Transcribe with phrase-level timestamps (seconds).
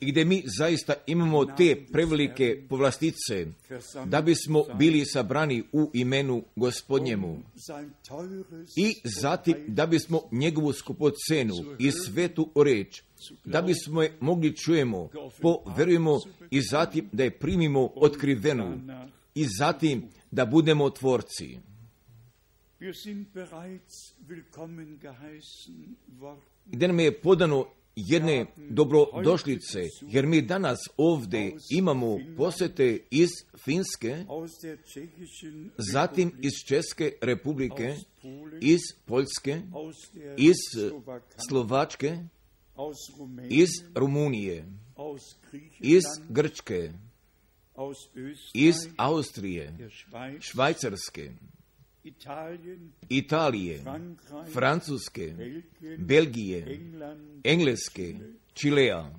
[0.00, 3.46] i gdje mi zaista imamo te prevelike povlastice
[4.06, 7.42] da bismo bili sabrani u imenu gospodnjemu
[8.76, 13.02] i zatim da bismo njegovu skupocenu i svetu reč
[13.44, 15.08] da bismo je mogli čujemo,
[15.40, 16.18] poverujemo
[16.50, 18.80] i zatim da je primimo otkrivenu
[19.34, 21.58] i zatim da budemo tvorci.
[26.66, 33.28] Gdje nam je podano jedne dobrodošlice, jer mi danas ovdje imamo posete iz
[33.64, 34.24] Finske,
[35.92, 37.96] zatim iz Česke republike,
[38.60, 39.62] iz Poljske,
[40.36, 40.56] iz
[41.48, 42.18] Slovačke,
[43.48, 44.64] iz Rumunije,
[45.80, 46.92] iz Grčke,
[48.54, 49.90] iz Austrije,
[50.40, 51.30] Švajcarske,
[53.08, 53.80] Italije,
[54.52, 55.34] Francuske,
[55.98, 56.80] Belgije,
[57.44, 58.14] Engleske,
[58.54, 59.10] Čilea.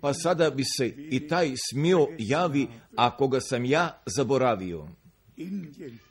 [0.00, 2.66] Pa sada bi se i taj smio javi,
[2.96, 4.88] a koga sam ja zaboravio.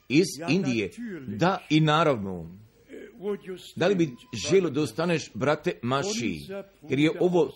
[0.08, 0.90] Iz Indije,
[1.26, 2.58] da i naravno.
[3.76, 4.10] Da li bi
[4.48, 6.40] želio da ostaneš, brate Maši,
[6.88, 7.52] jer je ovo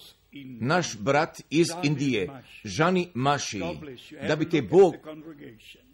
[0.60, 2.28] naš brat iz Indije,
[2.64, 3.62] Žani Maši,
[4.28, 4.94] da bi te Bog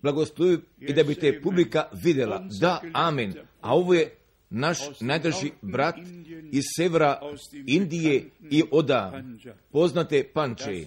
[0.02, 2.48] blagoslovio i da bi te publika vidjela.
[2.60, 3.34] Da, amen.
[3.60, 4.14] A ovo je
[4.50, 5.96] naš najdrži brat
[6.52, 7.20] iz severa
[7.66, 9.22] Indije i oda,
[9.72, 10.84] poznate Panče,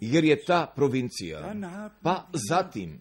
[0.00, 1.54] jer je ta provincija.
[2.02, 2.98] Pa zatim,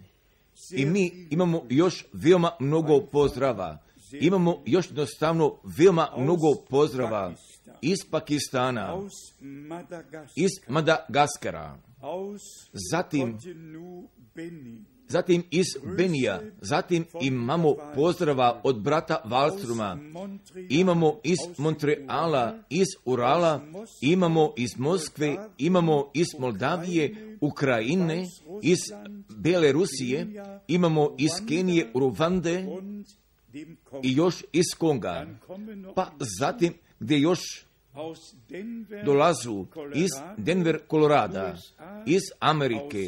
[0.72, 3.78] i mi imamo još veoma mnogo pozdrava.
[4.12, 7.34] Imamo još jednostavno veoma mnogo pozdrava
[7.82, 8.98] iz Pakistana,
[10.36, 11.78] iz Madagaskara,
[12.92, 13.38] zatim
[15.10, 15.66] zatim iz
[15.98, 19.98] Benija, zatim imamo pozdrava od brata Valstruma,
[20.70, 23.62] imamo iz Montreala, iz Urala,
[24.02, 28.26] imamo iz Moskve, imamo iz Moldavije, Ukrajine,
[28.62, 28.78] iz
[29.38, 30.28] Bele Rusije,
[30.68, 32.66] imamo iz Kenije, Ruvande
[34.04, 35.28] i još iz Konga.
[35.96, 37.69] Pa zatim gdje još
[39.06, 39.66] dolazu
[39.96, 41.58] iz Denver, Kolorada,
[42.06, 43.06] iz Amerike,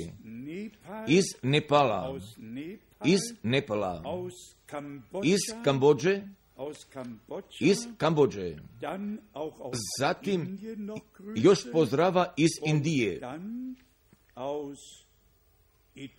[1.07, 2.19] iz Nepala,
[3.05, 4.03] iz Nepala,
[5.23, 6.21] iz Kambođe,
[7.59, 8.55] iz Kambođe,
[9.99, 10.59] zatim
[11.35, 13.21] još pozdrava iz Indije,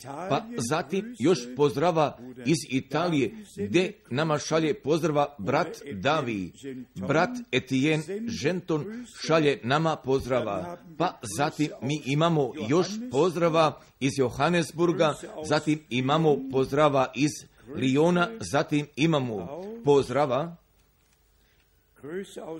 [0.07, 6.53] pa zatim još pozdrava iz Italije, gdje nama šalje pozdrava brat Davi,
[6.95, 10.79] brat Etienne Ženton šalje nama pozdrava.
[10.99, 17.31] Pa zatim mi imamo još pozdrava iz Johannesburga, zatim imamo pozdrava iz
[17.77, 20.57] Liona, zatim imamo pozdrava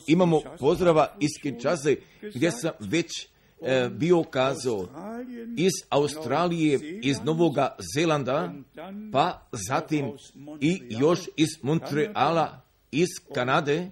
[0.07, 1.97] Imamo pozdrava iz Kinčaze,
[2.35, 3.29] gdje sam već
[3.91, 4.89] bio kazao
[5.57, 8.53] iz Australije, iz Novoga Zelanda,
[9.13, 10.13] pa zatim
[10.61, 13.91] i još iz Montreala, iz Kanade,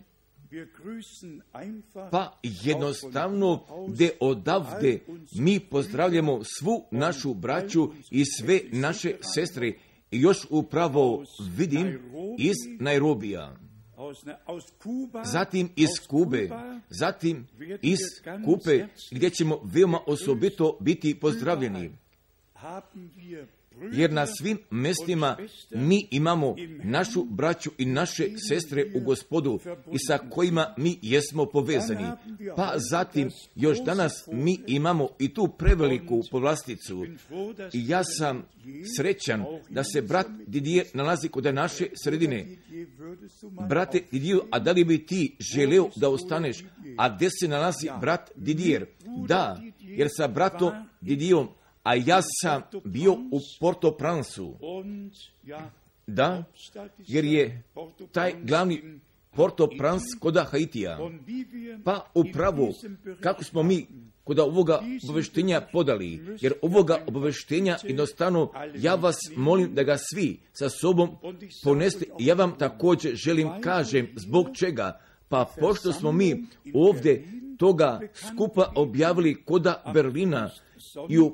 [2.10, 4.98] pa jednostavno gdje odavde
[5.32, 9.72] mi pozdravljamo svu našu braću i sve naše sestre.
[10.10, 11.24] I još upravo
[11.56, 11.98] vidim
[12.38, 13.56] iz Nairobija
[15.24, 16.48] zatim iz Kube,
[16.88, 17.46] zatim
[17.82, 17.98] iz
[18.44, 21.90] Kupe, gdje ćemo veoma osobito biti pozdravljeni.
[23.92, 25.36] Jer na svim mestima
[25.70, 29.60] mi imamo našu braću i naše sestre u gospodu
[29.92, 32.06] i sa kojima mi jesmo povezani.
[32.56, 37.06] Pa zatim još danas mi imamo i tu preveliku povlasticu.
[37.72, 38.44] I ja sam
[38.96, 42.46] srećan da se brat Didier nalazi kod naše sredine.
[43.68, 46.64] Brate Didier, a da li bi ti želeo da ostaneš?
[46.96, 48.86] A gdje se nalazi brat Didier?
[49.28, 51.48] Da, jer sa bratom Didierom
[51.82, 54.54] a ja sam bio u Porto Pransu.
[56.06, 56.44] Da,
[56.98, 57.62] jer je
[58.12, 59.00] taj glavni
[59.36, 60.98] Porto Prans koda Haitija.
[61.84, 62.72] Pa upravo
[63.20, 63.86] kako smo mi
[64.24, 70.68] kod ovoga obaveštenja podali, jer ovoga obaveštenja jednostavno ja vas molim da ga svi sa
[70.68, 71.10] sobom
[71.64, 72.04] poneste.
[72.18, 76.44] Ja vam također želim kažem zbog čega, pa pošto smo mi
[76.74, 77.24] ovdje
[77.58, 80.50] toga skupa objavili koda Berlina
[81.08, 81.32] i u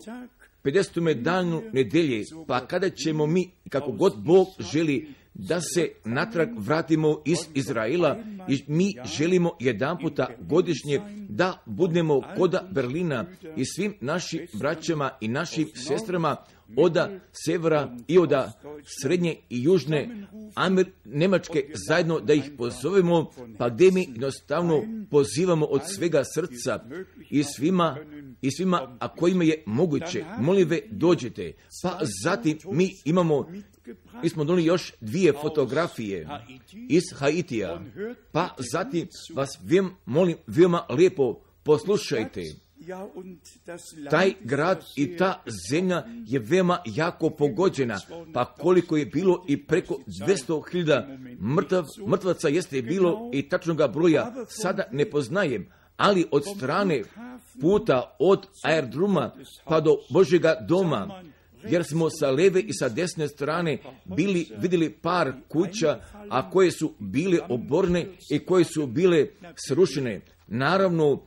[0.66, 1.22] 50.
[1.22, 5.08] danu nedelje, pa kada ćemo mi, kako god Bog želi,
[5.38, 8.18] da se natrag vratimo iz Izraela
[8.48, 13.24] i mi želimo jedan puta godišnje da budemo koda Berlina
[13.56, 16.36] i svim našim braćama i našim sestrama
[16.76, 18.52] oda severa i oda
[19.02, 25.80] srednje i južne Amer, Nemačke zajedno da ih pozovemo, pa gdje mi jednostavno pozivamo od
[25.94, 26.84] svega srca
[27.30, 27.96] i svima,
[28.42, 31.52] i svima, a kojima je moguće, molive dođete.
[31.82, 33.46] Pa zatim mi imamo
[34.22, 36.28] mi smo donili još dvije fotografije
[36.88, 37.82] iz Haitija,
[38.32, 42.42] pa zatim vas vjem, molim veoma lijepo poslušajte.
[44.10, 48.00] Taj grad i ta zemlja je veoma jako pogođena,
[48.32, 54.84] pa koliko je bilo i preko 200.000 mrtav, mrtvaca jeste bilo i tačnoga broja sada
[54.92, 55.66] ne poznajem,
[55.96, 57.02] ali od strane
[57.60, 59.32] puta od aerodroma
[59.64, 61.22] pa do Božjega doma
[61.68, 66.00] jer smo sa leve i sa desne strane bili, vidjeli par kuća,
[66.30, 69.26] a koje su bile oborne i koje su bile
[69.68, 70.20] srušene.
[70.46, 71.22] Naravno,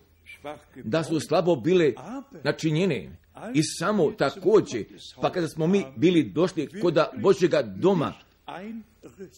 [0.83, 1.93] da su slabo bile
[2.43, 3.09] načinjene.
[3.53, 4.85] I samo također,
[5.21, 8.13] pa kada smo mi bili došli kod Božjega doma,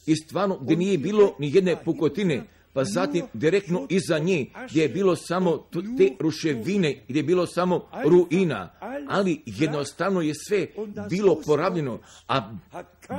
[0.05, 2.43] i stvarno gdje nije bilo ni jedne pukotine,
[2.73, 5.67] pa zatim direktno iza nje gdje je bilo samo
[5.97, 8.71] te ruševine, gdje je bilo samo ruina,
[9.09, 10.67] ali jednostavno je sve
[11.09, 12.51] bilo porabljeno, a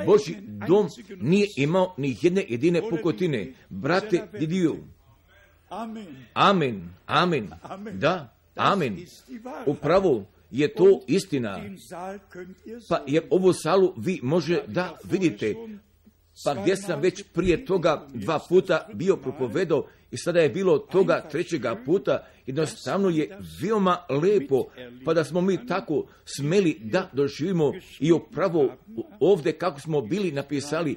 [0.07, 0.37] Boži
[0.69, 0.89] dom
[1.21, 3.53] nije imao ni jedne jedine pukotine.
[3.69, 4.77] Brate Didiju,
[6.35, 7.51] amen, amen,
[7.93, 8.97] da, amen,
[9.67, 11.61] upravo je to istina.
[12.89, 15.55] Pa jer ovu salu vi može da vidite,
[16.45, 21.29] pa gdje sam već prije toga dva puta bio propovedao i sada je bilo toga
[21.31, 24.65] trećega puta, jednostavno je veoma lepo,
[25.05, 28.77] pa da smo mi tako smeli da doživimo i upravo
[29.21, 30.97] ovdje kako smo bili napisali,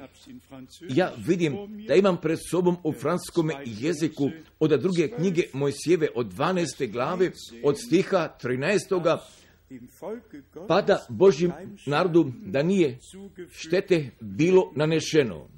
[0.90, 1.58] ja vidim
[1.88, 6.92] da imam pred sobom u franskom jeziku od druge knjige Mojsijeve od 12.
[6.92, 7.32] glave,
[7.64, 9.18] od stiha 13
[10.68, 11.52] pa da Božim
[11.86, 13.00] narodu da nije
[13.52, 15.50] štete bilo nanešeno.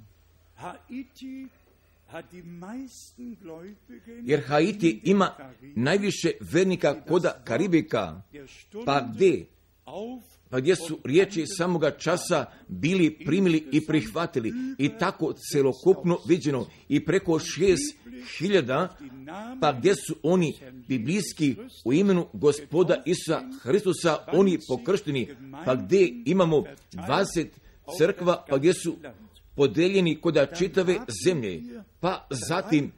[4.24, 5.36] Jer Haiti ima
[5.76, 8.22] najviše vernika koda Karibika,
[8.86, 9.46] pa gdje?
[10.50, 14.54] pa gdje su riječi samoga časa bili primili i prihvatili?
[14.78, 16.66] I tako celokupno viđeno.
[16.90, 17.98] I preko šest
[18.38, 18.98] hiljada,
[19.62, 20.54] pa gdje su oni
[20.88, 21.56] biblijski
[21.86, 25.36] u imenu gospoda Isusa Hristusa, oni pokršteni,
[25.66, 27.48] pa gdje imamo 20
[27.98, 28.96] crkva, pa gdje su
[29.58, 30.96] podeljeni kod čitave
[31.26, 31.62] zemlje,
[32.00, 32.92] pa zatim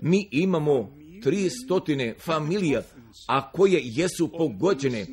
[0.00, 2.82] mi imamo tri stotine familija,
[3.28, 5.06] a koje jesu pogođene,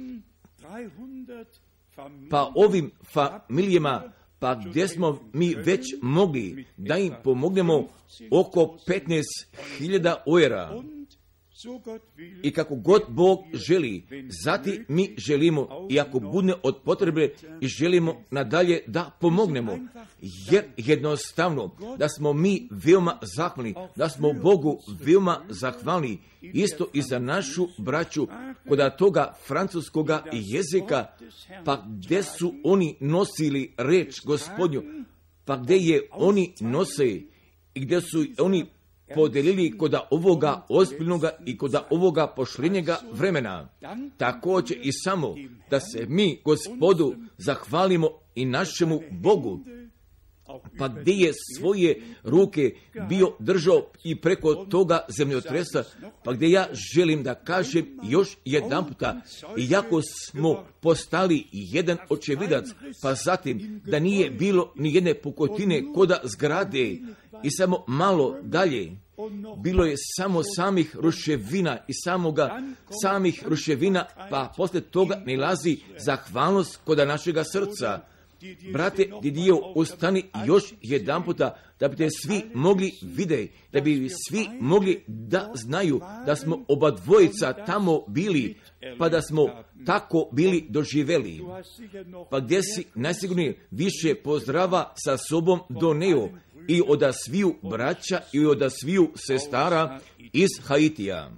[2.29, 4.03] pa ovim familijama,
[4.39, 7.87] pa gdje smo mi već mogli da im pomognemo
[8.31, 10.81] oko 15.000 ojera.
[12.43, 14.07] I kako god Bog želi,
[14.43, 19.77] zati mi želimo, i ako budne od potrebe, i želimo nadalje da pomognemo.
[20.51, 27.19] Jer jednostavno, da smo mi veoma zahvalni, da smo Bogu veoma zahvalni, isto i za
[27.19, 28.27] našu braću,
[28.67, 31.07] kod toga francuskoga jezika,
[31.65, 34.83] pa gdje su oni nosili reč gospodnju,
[35.45, 37.21] pa gdje je oni nose
[37.73, 38.65] i gdje su oni
[39.15, 43.69] podelili kod ovoga ozbiljnoga i kod ovoga pošljenjega vremena.
[44.17, 45.35] Također i samo
[45.69, 49.59] da se mi gospodu zahvalimo i našemu Bogu,
[50.77, 52.71] pa gdje je svoje ruke
[53.09, 55.83] bio držao i preko toga zemljotresa,
[56.23, 59.21] pa gdje ja želim da kažem još jedan puta,
[59.57, 62.65] iako smo postali jedan očevidac,
[63.01, 66.97] pa zatim da nije bilo ni jedne pukotine koda zgrade
[67.43, 68.91] i samo malo dalje,
[69.57, 72.61] bilo je samo samih ruševina i samoga
[73.03, 78.01] samih ruševina, pa poslije toga ne lazi zahvalnost kod našega srca.
[78.73, 85.03] Brate Didio, ustani još jedan puta da biste svi mogli vidjeti, da bi svi mogli
[85.07, 88.55] da znaju da smo oba dvojica tamo bili,
[88.97, 91.41] pa da smo tako bili doživeli.
[92.29, 96.29] Pa gdje si najsigurnije više pozdrava sa sobom doneo
[96.67, 99.99] i od sviju braća i od sviju sestara
[100.33, 101.31] iz Haitija.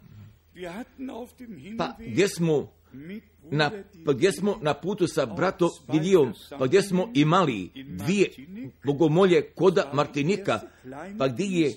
[1.78, 2.72] Pa gdje smo
[3.52, 3.72] na,
[4.06, 8.30] pa gdje smo na putu sa bratom Didijom, pa gdje smo imali dvije
[8.86, 10.60] bogomolje koda Martinika,
[11.18, 11.74] pa gdje je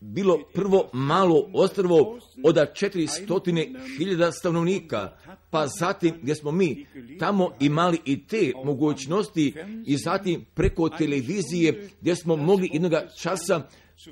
[0.00, 5.16] bilo prvo malo ostrvo od 400.000 stanovnika,
[5.50, 6.86] pa zatim gdje smo mi?
[7.18, 9.54] Tamo imali i te mogućnosti
[9.86, 13.62] i zatim preko televizije gdje smo mogli jednoga časa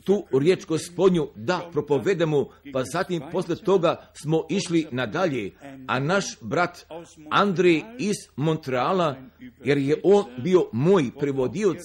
[0.04, 5.52] tu riječ gospodnju da propovedemo, pa zatim posle toga smo išli nadalje,
[5.86, 6.86] a naš brat
[7.30, 9.16] Andrej iz Montreala,
[9.64, 11.78] jer je on bio moj prevodioc,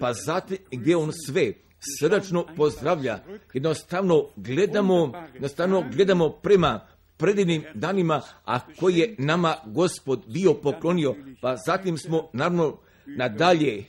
[0.00, 1.52] pa zatim gdje on sve
[1.98, 3.18] srdačno pozdravlja,
[3.52, 6.80] jednostavno gledamo, jednostavno gledamo prema
[7.16, 13.84] predivnim danima, a koji je nama gospod bio poklonio, pa zatim smo naravno nadalje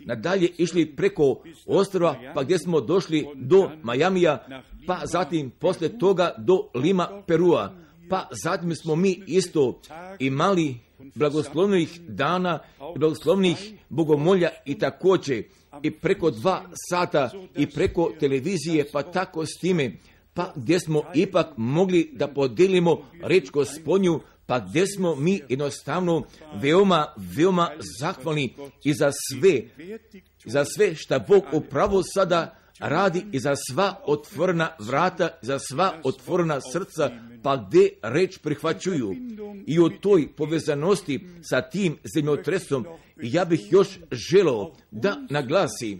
[0.00, 4.46] nadalje išli preko ostrova, pa gdje smo došli do Majamija,
[4.86, 7.74] pa zatim posle toga do Lima, Perua,
[8.10, 9.80] pa zatim smo mi isto
[10.18, 10.76] imali
[11.14, 12.58] blagoslovnih dana,
[12.96, 15.42] blagoslovnih bogomolja i također
[15.82, 19.92] i preko dva sata i preko televizije, pa tako s time,
[20.34, 26.22] pa gdje smo ipak mogli da podelimo reč gospodnju, pa gdje smo mi jednostavno
[26.54, 27.70] veoma, veoma
[28.00, 29.62] zahvalni i za sve,
[30.44, 36.60] za sve što Bog upravo sada radi i za sva otvorena vrata, za sva otvorena
[36.72, 37.10] srca,
[37.42, 39.14] pa gdje reč prihvaćuju.
[39.66, 42.86] I u toj povezanosti sa tim zemljotresom
[43.22, 45.98] ja bih još želao da naglasi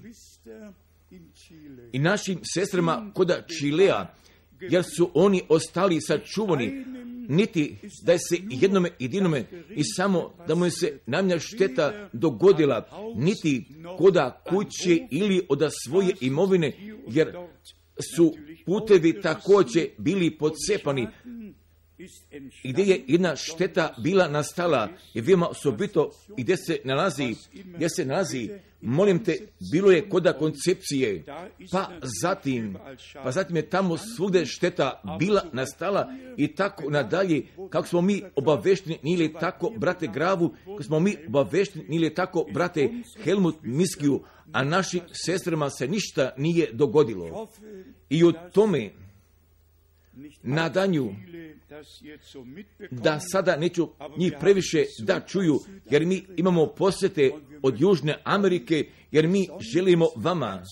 [1.92, 4.06] i našim sestrama koda Čilea,
[4.60, 6.84] jer su oni ostali sačuvani
[7.28, 13.64] niti da se jednome jedinome i samo da mu se namnja šteta dogodila, niti
[13.98, 16.72] koda kuće ili od svoje imovine,
[17.08, 17.36] jer
[18.14, 18.34] su
[18.66, 21.08] putevi također bili podsepani,
[22.64, 27.34] gdje je jedna šteta bila nastala i veoma osobito gdje se nalazi,
[27.64, 29.38] gdje se nalazi, molim te,
[29.72, 31.24] bilo je koda koncepcije,
[31.72, 31.90] pa
[32.22, 32.76] zatim,
[33.22, 38.98] pa zatim je tamo svugdje šteta bila nastala i tako nadalje, kako smo mi obavešteni,
[39.02, 42.90] nije tako, brate Gravu, kako smo mi obavešteni, nije tako, brate
[43.22, 44.22] Helmut Miskiju,
[44.52, 47.48] a našim sestrama se ništa nije dogodilo.
[48.10, 48.90] I u tome
[50.42, 51.14] nadanju
[52.90, 57.30] da sada neću njih previše da čuju, jer mi imamo posjete
[57.62, 60.62] od Južne Amerike, jer mi želimo vama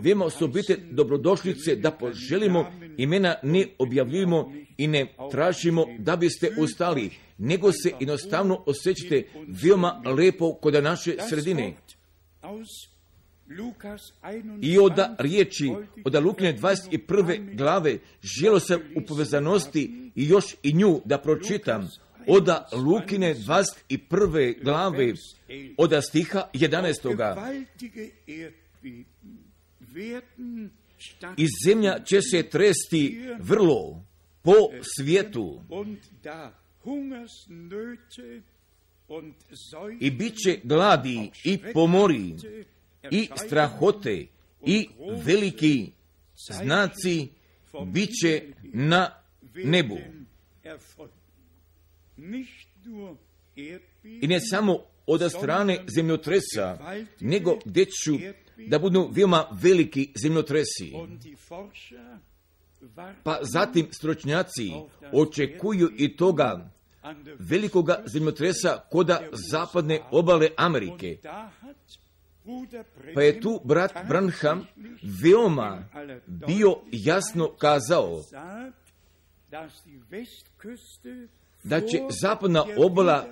[0.00, 7.72] Vema osobite dobrodošlice da poželimo imena ne objavljujemo i ne tražimo da biste ustali, nego
[7.72, 9.22] se jednostavno osjećate
[9.62, 11.76] veoma lepo kod naše sredine.
[14.62, 15.72] I od riječi,
[16.04, 17.56] od Lukine 21.
[17.56, 17.98] glave,
[18.40, 21.88] želo sam u povezanosti i još i nju da pročitam.
[22.26, 24.64] Od Lukine 21.
[24.64, 25.12] glave,
[25.76, 27.56] od stiha 11.
[31.36, 34.04] I zemlja će se tresti vrlo
[34.42, 34.52] po
[34.96, 35.60] svijetu
[40.00, 42.34] i bit će gladi i pomori
[43.10, 44.26] i strahote
[44.66, 44.88] i
[45.24, 45.92] veliki
[46.36, 47.28] znaci
[47.86, 49.10] bit će na
[49.54, 49.98] nebu.
[54.04, 56.78] I ne samo od strane zemljotresa,
[57.20, 58.12] nego gdje ću
[58.68, 60.92] da budu veoma veliki zemljotresi.
[63.22, 64.72] Pa zatim stručnjaci
[65.12, 66.70] očekuju i toga
[67.38, 71.18] velikoga zemljotresa koda zapadne obale Amerike.
[73.14, 74.66] Pa je tu brat Branham
[75.22, 75.84] veoma
[76.46, 78.22] bio jasno kazao
[81.64, 83.26] da će zapadna obala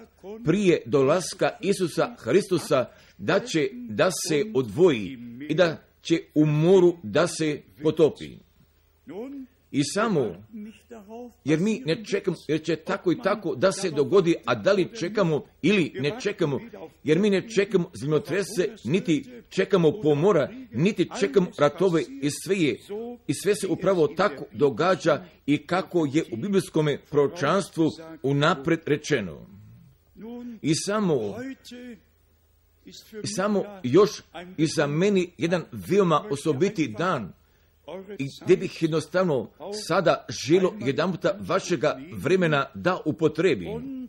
[0.44, 2.86] prije dolaska Isusa Hristusa
[3.18, 5.18] da će da se odvoji
[5.48, 8.38] i da će u moru da se potopi.
[9.74, 10.34] I samo,
[11.44, 14.88] jer mi ne čekamo, jer će tako i tako da se dogodi, a da li
[14.98, 16.60] čekamo ili ne čekamo,
[17.04, 22.78] jer mi ne čekamo zemljotrese, niti čekamo pomora, niti čekamo ratove i sve je,
[23.26, 27.90] i sve se upravo tako događa i kako je u biblijskom proročanstvu
[28.22, 29.46] unapred rečeno.
[30.62, 31.36] I samo,
[33.22, 34.22] i samo još
[34.56, 37.32] i za meni jedan veoma osobiti dan,
[38.18, 39.50] i gdje bih jednostavno
[39.88, 44.08] sada želo jedan puta vašega vremena da upotrebim.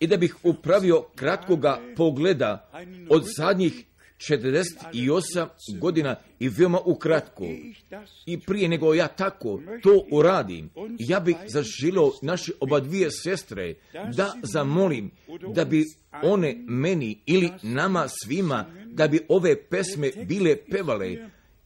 [0.00, 2.70] I da bih upravio kratkoga pogleda
[3.10, 3.84] od zadnjih
[4.20, 5.48] 48
[5.80, 7.44] godina i veoma ukratko.
[8.26, 13.74] I prije nego ja tako to uradim, ja bih zaželio naše oba dvije sestre
[14.16, 15.10] da zamolim
[15.54, 15.84] da bi
[16.22, 21.16] one meni ili nama svima da bi ove pesme bile pevale,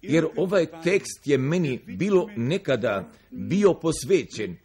[0.03, 4.57] jer ovaj tekst je meni bilo nekada bio posvećen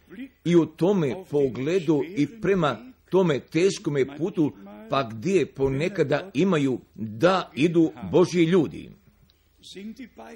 [0.44, 4.52] i u tome pogledu i prema tome teškome putu
[4.90, 8.90] pa gdje ponekada imaju da idu Božji ljudi.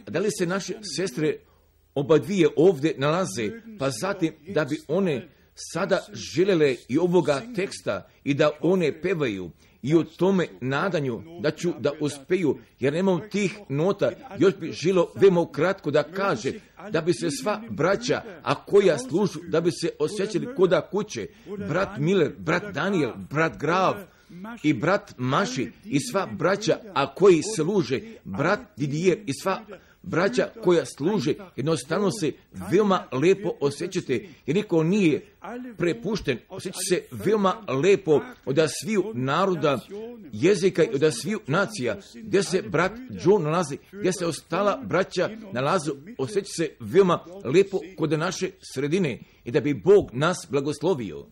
[0.07, 1.37] Da li se naše sestre
[1.95, 8.35] oba dvije ovdje nalaze, pa zatim da bi one sada željele i ovoga teksta i
[8.35, 9.51] da one pevaju
[9.83, 15.13] i u tome nadanju da ću da uspiju, jer nemam tih nota, još bi žilo
[15.15, 16.53] veoma kratko da kaže,
[16.91, 21.27] da bi se sva braća, a koja služu, da bi se osjećali koda kuće,
[21.69, 23.95] brat Miller, brat Daniel, brat Grav,
[24.63, 29.65] i brat Maši i sva braća, a koji služe, brat Didier i sva
[30.05, 32.33] braća koja služe, jednostavno se
[32.71, 35.27] veoma lepo osjećate, jer niko nije
[35.77, 39.81] prepušten, osjeća se veoma lepo od sviju naroda,
[40.33, 42.93] jezika i od sviju nacija, gdje se brat
[43.25, 49.19] John nalazi, gdje se ostala braća nalazu, osjeća se veoma lepo kod naše sredine.
[49.45, 51.27] I da bi Bog nas blagoslovio.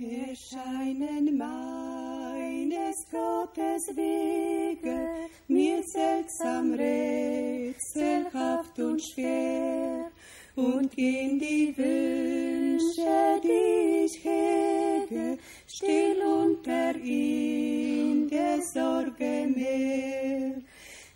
[0.00, 5.08] Erscheinen meines Gottes Wege
[5.48, 10.08] mir seltsam rätselhaft und schwer
[10.54, 15.36] und gehen die Wünsche, die ich hege,
[15.66, 20.62] still unter in der Sorge mehr.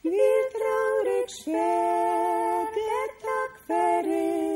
[0.02, 4.51] Wie traurig schwer der Tag verrinnen,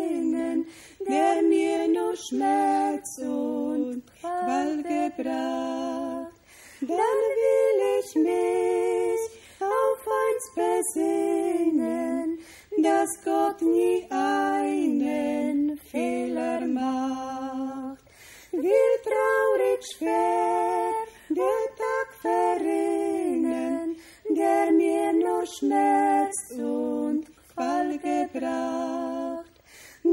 [1.09, 6.33] der mir nur Schmerz und Qual gebracht.
[6.81, 9.21] Dann will ich mich
[9.61, 12.39] auf eins besinnen,
[12.83, 18.05] dass Gott nie einen Fehler macht.
[18.53, 20.93] Wie traurig schwer
[21.29, 23.97] der Tag verrinnen,
[24.31, 29.46] der mir nur Schmerz und Qual gebracht.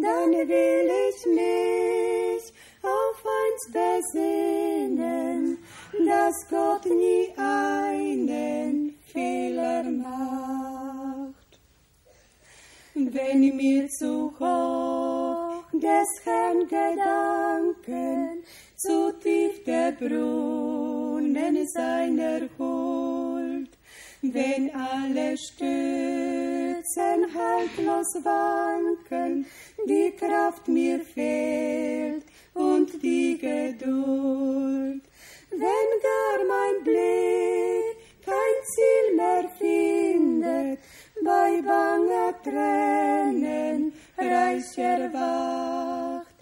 [0.04, 2.44] Dann will ich mich
[2.82, 5.58] auf eins besinnen,
[6.06, 11.52] dass Gott nie einen Fehler macht.
[12.96, 18.44] Wenn mir zu hoch des Herrn Gedanken,
[18.76, 23.33] zu tief der Brunnen seiner Huld,
[24.24, 29.46] wenn alle Stützen haltlos wanken,
[29.86, 35.04] die Kraft mir fehlt und die Geduld.
[35.52, 40.80] Wenn gar mein Blick kein Ziel mehr findet,
[41.24, 46.34] bei banger Tränen reich erwacht,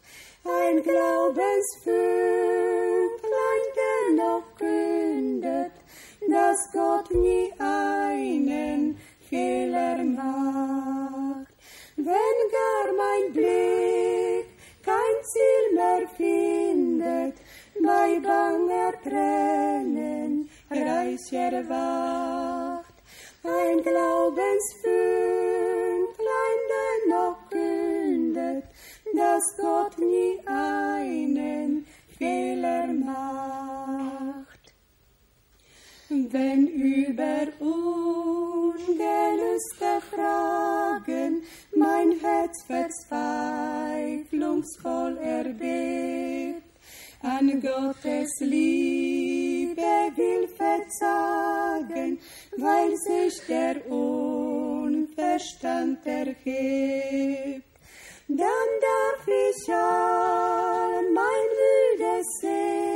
[0.43, 5.00] ein Glaubensfünklein dennoch kündet,
[6.51, 8.97] dass Gott nie einen
[9.29, 11.47] Fehler macht.
[11.95, 14.47] Wenn gar mein Blick
[14.83, 17.35] kein Ziel mehr findet,
[17.81, 22.95] bei banger Tränen reich erwacht,
[23.43, 28.65] ein Glaubensfünklein dennoch kündet,
[29.15, 31.85] dass Gott nie einen
[32.17, 34.40] Fehler macht.
[36.13, 38.81] Wenn über ungelöste
[40.13, 41.41] Fragen
[41.73, 46.63] mein Herz verzweiflungsvoll erbebt,
[47.21, 52.19] an Gottes Liebe will verzagen,
[52.57, 57.63] weil sich der Unverstand erhebt.
[58.27, 62.90] Dann darf ich all mein wildes Sehnen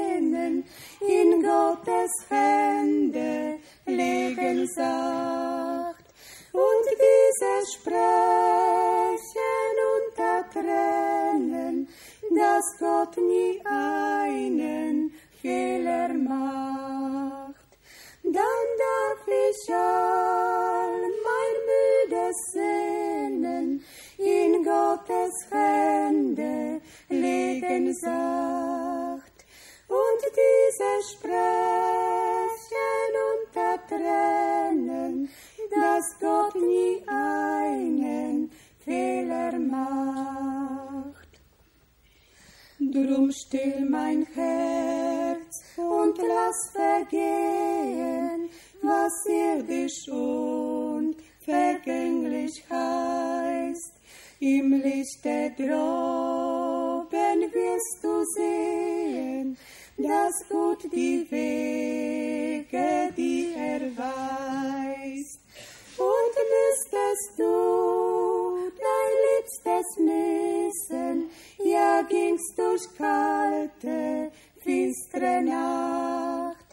[1.07, 6.05] in Gottes Hände legen sacht
[6.51, 8.05] und dieses Sprechen
[9.97, 11.87] unter Tränen,
[12.31, 17.55] dass Gott nie einen Fehler macht.
[18.23, 23.83] Dann darf ich all mein müdes Sehnen
[24.17, 29.14] in Gottes Hände legen sacht
[29.87, 31.45] und dieses Sprechen
[33.33, 35.29] unter Tränen,
[35.69, 38.51] dass Gott nie einen
[38.83, 41.29] Fehler macht.
[42.79, 48.49] Drum still mein Herz und lass vergehen,
[48.81, 53.93] was irdisch und vergänglich heißt.
[54.39, 55.53] Im Lichte
[57.35, 59.57] droben wirst du sehen,
[59.97, 65.39] dass gut die Wege, die er weist.
[65.97, 71.29] Und müsstest du dein Liebstes missen,
[71.63, 76.65] ja ging's ging's durch kalte, finstere Nacht.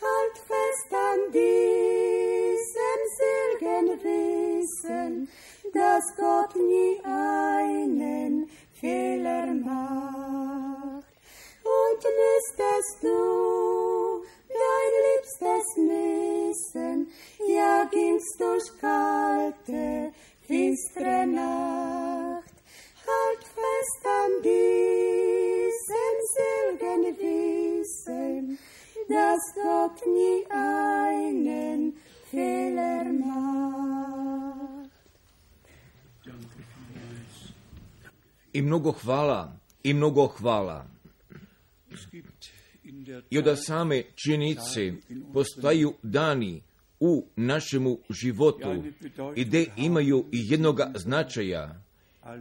[0.00, 5.28] Halt fest an diesem selgen Wissen,
[5.74, 8.48] dass Gott nie einen
[8.80, 11.04] Fehler macht.
[11.64, 17.10] Und müsstest du dein liebstes missen,
[17.48, 20.12] ja ging's durch kalte,
[20.46, 22.54] finstere Nacht.
[23.06, 28.58] Halt fest an diesem selgen Wissen,
[29.08, 31.96] dass Gott nie einen
[32.30, 33.97] Fehler macht.
[38.58, 40.86] I mnogo hvala, i mnogo hvala.
[43.30, 44.92] I od same činjenice
[45.32, 46.62] postaju dani
[47.00, 48.84] u našemu životu
[49.36, 51.82] i gdje imaju i jednoga značaja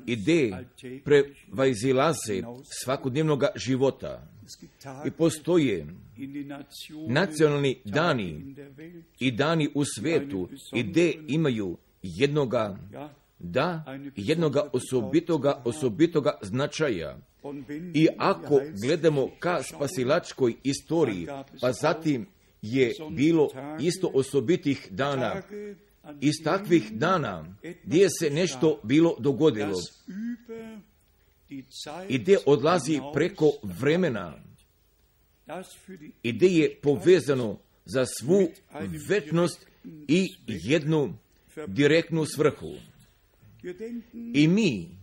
[0.05, 0.65] i gdje
[1.03, 2.41] prevajzilaze
[2.83, 4.27] svakodnevnoga života.
[5.05, 5.87] I postoje
[7.07, 8.55] nacionalni dani
[9.19, 12.77] i dani u svetu i gdje imaju jednoga
[13.39, 17.17] da jednoga osobitoga, osobitoga značaja.
[17.93, 21.27] I ako gledamo ka spasilačkoj istoriji,
[21.61, 22.27] pa zatim
[22.61, 25.41] je bilo isto osobitih dana,
[26.21, 27.45] iz takvih dana
[27.83, 29.79] gdje se nešto bilo dogodilo
[32.09, 34.33] i gdje odlazi preko vremena
[36.23, 38.47] i gdje je povezano za svu
[39.09, 39.65] vetnost
[40.07, 41.13] i jednu
[41.67, 42.73] direktnu svrhu.
[44.33, 44.97] I mi,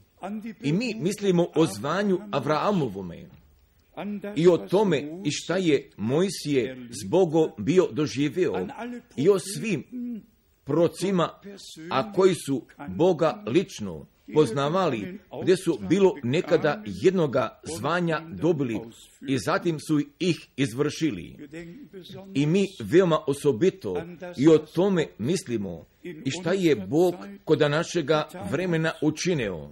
[0.62, 3.26] i mi mislimo o zvanju Avraamovome
[4.36, 8.66] i o tome i šta je Mojsije zbogo bio doživio
[9.16, 9.84] i o svim
[10.64, 11.40] procima,
[11.90, 18.80] a koji su Boga lično poznavali, gdje su bilo nekada jednoga zvanja dobili
[19.28, 21.48] i zatim su ih izvršili.
[22.34, 24.02] I mi veoma osobito
[24.36, 29.70] i o tome mislimo i šta je Bog kod našega vremena učinio.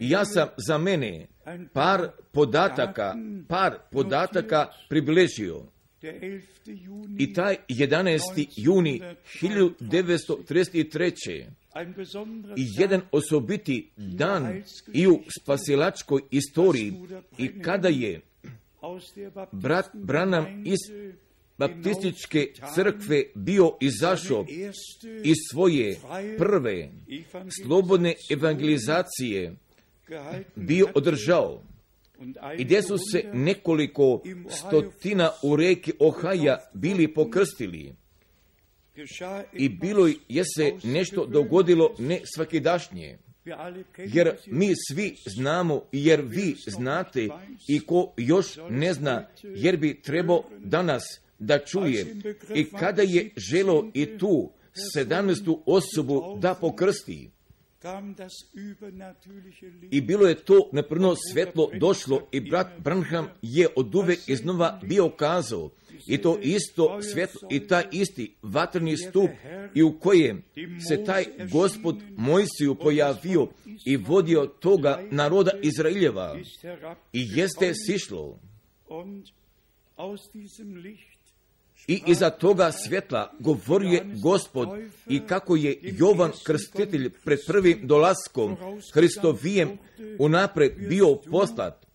[0.00, 1.26] Ja sam za mene
[1.72, 3.14] par podataka,
[3.48, 5.62] par podataka približio.
[7.18, 8.46] I taj 11.
[8.56, 9.02] juni
[9.42, 11.46] 1933.
[12.56, 16.92] i jedan osobiti dan i u spasilačkoj istoriji
[17.38, 18.20] i kada je
[19.52, 20.78] brat Branham iz
[21.58, 24.46] baptističke crkve bio izašao
[25.24, 25.96] iz svoje
[26.38, 26.88] prve
[27.64, 29.56] slobodne evangelizacije
[30.54, 31.62] bio održao
[32.58, 37.94] i gdje su se nekoliko stotina u reki Ohaja bili pokrstili.
[39.52, 43.18] I bilo je se nešto dogodilo ne svakidašnje.
[43.96, 47.28] Jer mi svi znamo, jer vi znate
[47.68, 51.02] i ko još ne zna, jer bi trebao danas
[51.38, 52.16] da čuje
[52.54, 54.52] i kada je želo i tu
[54.92, 57.30] sedamnestu osobu da pokrsti.
[59.90, 65.10] I bilo je to naprno svetlo došlo i brat Branham je od uvek iznova bio
[65.10, 65.70] kazao
[66.06, 69.30] i to isto svetlo i taj isti vatrni stup
[69.74, 70.42] i u kojem
[70.88, 73.48] se taj gospod Mojsiju pojavio
[73.86, 76.38] i vodio toga naroda Izraeljeva.
[77.12, 78.38] I jeste sišlo
[81.88, 84.68] i iza toga svjetla govorio je gospod
[85.08, 88.56] i kako je Jovan krstitelj pred prvim dolaskom
[88.94, 89.78] Hristovijem
[90.18, 91.86] unapred bio poslat,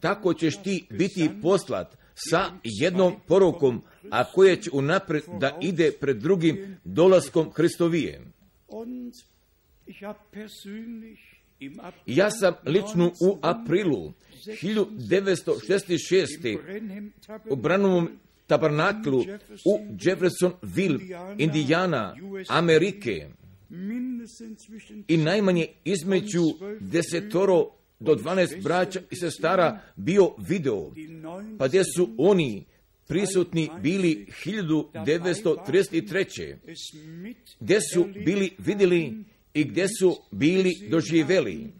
[0.00, 6.16] tako ćeš ti biti poslat sa jednom porukom, a koje će unapred da ide pred
[6.16, 8.32] drugim dolaskom Hristovijem.
[12.06, 14.12] Ja sam lično u aprilu
[14.46, 16.58] 1966.
[17.50, 18.08] u Branovom
[18.50, 19.24] tabernaklu
[19.64, 20.98] u Jeffersonville,
[21.38, 22.16] Indijana,
[22.48, 23.28] Amerike
[25.08, 26.42] i najmanje između
[26.80, 27.66] desetoro
[28.00, 30.92] do 12 braća i sestara bio video,
[31.58, 32.64] pa gdje su oni
[33.08, 36.56] prisutni bili 1933.
[37.60, 41.72] Gdje su bili vidjeli i gdje su bili doživjeli.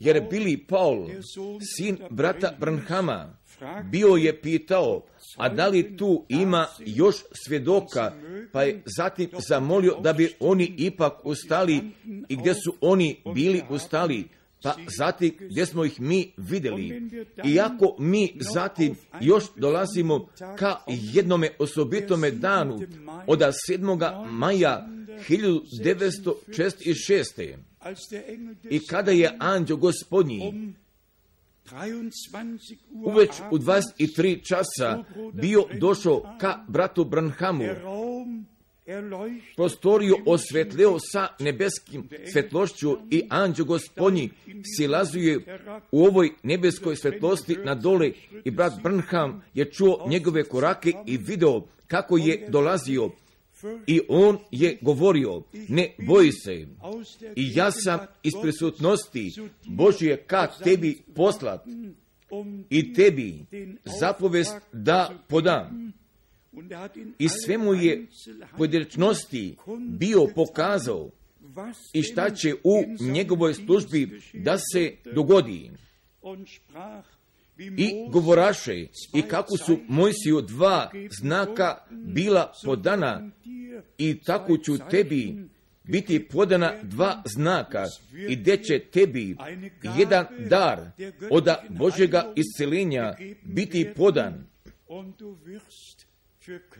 [0.00, 1.08] Jer Billy Paul,
[1.76, 3.38] sin brata Branhama,
[3.90, 5.02] bio je pitao,
[5.36, 7.16] a da li tu ima još
[7.46, 8.12] svjedoka,
[8.52, 11.80] pa je zatim zamolio da bi oni ipak ustali
[12.28, 14.28] i gdje su oni bili ustali,
[14.62, 17.10] pa zatim gdje smo ih mi vidjeli.
[17.44, 22.80] Iako mi zatim još dolazimo ka jednome osobitome danu
[23.26, 24.30] od 7.
[24.30, 24.88] maja
[25.28, 27.71] 1906.
[28.70, 30.72] I kada je anđeo gospodnji
[32.92, 37.64] uveć u 23 časa bio došao ka bratu Branhamu,
[39.56, 44.30] prostoriju osvetljeo sa nebeskim svetlošću i anđeo gospodnji
[44.76, 45.58] silazuje
[45.92, 48.12] u ovoj nebeskoj svetlosti na dole
[48.44, 53.10] i brat Branham je čuo njegove korake i video kako je dolazio
[53.86, 56.66] i on je govorio, ne boji se,
[57.36, 59.32] i ja sam iz prisutnosti
[59.66, 61.66] Božje ka tebi poslat
[62.70, 63.44] i tebi
[64.00, 65.92] zapovest da podam.
[67.18, 68.06] I sve mu je
[68.56, 71.10] pojedinačnosti bio pokazao
[71.92, 75.70] i šta će u njegovoj službi da se dogodi.
[77.58, 83.30] I govoraše i kako su Mojsiju dva znaka bila podana
[83.98, 85.36] i tako ću tebi
[85.84, 87.86] biti podana dva znaka
[88.28, 89.36] i gdje će tebi
[89.98, 90.80] jedan dar
[91.30, 94.46] od Božega iscelenja biti podan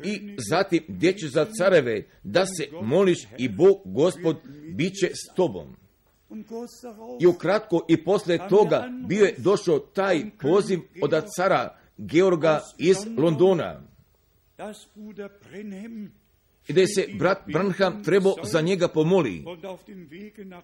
[0.05, 4.37] i zatim gdje će za careve da se moliš i Bog gospod
[4.75, 5.82] bit će s tobom.
[7.21, 13.81] I ukratko i posle toga bio je došao taj poziv od cara Georga iz Londona.
[16.69, 19.45] I da se brat Branham trebao za njega pomoli.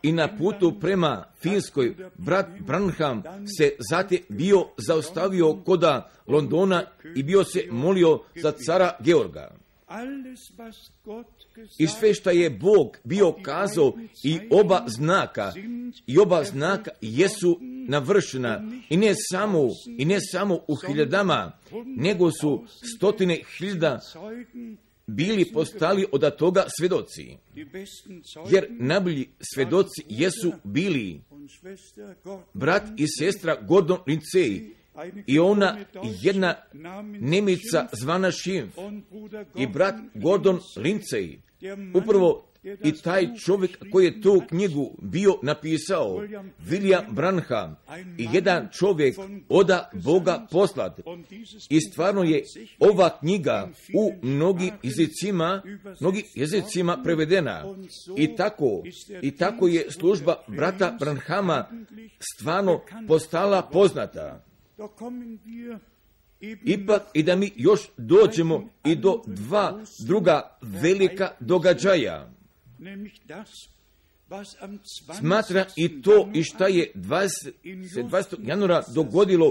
[0.02, 3.22] I na putu prema Finskoj, brat Branham
[3.59, 6.85] se zatim bio zaustavio koda Londona
[7.16, 9.50] i bio se molio za cara Georga.
[11.79, 13.92] I sve što je Bog bio kazao
[14.25, 15.53] i oba znaka,
[16.07, 19.68] i oba znaka jesu navršena i ne samo,
[19.99, 21.53] i ne samo u hiljadama,
[21.87, 22.64] nego su
[22.97, 24.01] stotine hiljada
[25.09, 27.37] bili postali od toga svedoci.
[28.51, 31.21] Jer najbolji svedoci jesu bili
[32.55, 34.77] brat i sestra Gordon Lindsay
[35.26, 35.78] i ona
[36.20, 36.54] jedna
[37.20, 38.76] Nemica zvana Šimf
[39.56, 41.38] i brat Gordon Lindsay.
[41.94, 42.48] Upravo
[42.84, 46.26] i taj čovjek koji je tu knjigu bio napisao,
[46.66, 47.76] William Branham,
[48.18, 51.00] i jedan čovjek oda Boga poslat.
[51.68, 52.42] I stvarno je
[52.78, 55.62] ova knjiga u mnogim jezicima,
[56.00, 57.74] mnogim jezicima prevedena.
[58.16, 58.82] I tako,
[59.22, 61.68] i tako je služba brata Branhama
[62.20, 64.47] stvarno postala poznata.
[66.64, 72.30] Ipak i da mi još dođemo i do dva druga velika događaja.
[75.18, 78.48] Smatra i to i šta je 20, 20.
[78.48, 79.46] januara dogodilo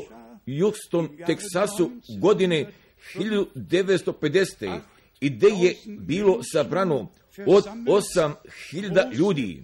[0.47, 2.71] u Houston, Teksasu godine
[3.15, 4.79] 1950.
[5.19, 7.11] i gdje je bilo sabrano
[7.47, 9.63] od 8000 ljudi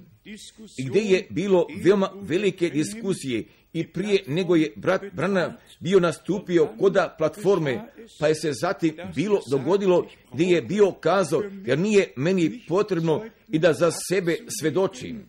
[0.78, 7.16] gdje je bilo veoma velike diskusije i prije nego je brat Brana bio nastupio koda
[7.18, 7.82] platforme,
[8.20, 13.60] pa je se zatim bilo dogodilo gdje je bio kazao, jer nije meni potrebno i
[13.60, 15.26] da za sebe svedočim.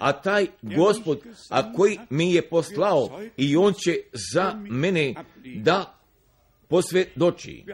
[0.00, 1.20] A taj gospod,
[1.50, 3.96] a koji mi je poslao i on će
[4.34, 5.14] za mene
[5.56, 5.98] da
[6.68, 7.64] posvjedoči.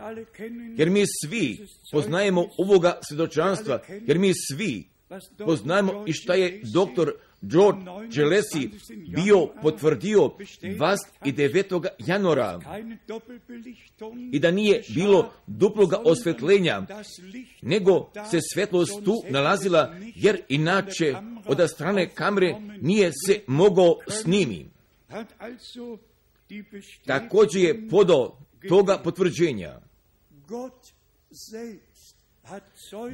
[0.77, 4.92] Jer mi svi poznajemo ovoga svjedočanstva, jer mi svi
[5.39, 7.81] poznajemo i šta je doktor George
[8.15, 8.71] Gelesi
[9.15, 10.31] bio potvrdio
[10.63, 11.87] 29.
[11.99, 12.61] januara
[14.33, 16.87] i da nije bilo duploga osvetljenja,
[17.63, 21.15] nego se svetlost tu nalazila, jer inače
[21.47, 24.71] od strane kamere nije se mogao snimi.
[27.07, 29.81] Također je podao toga potvrđenja.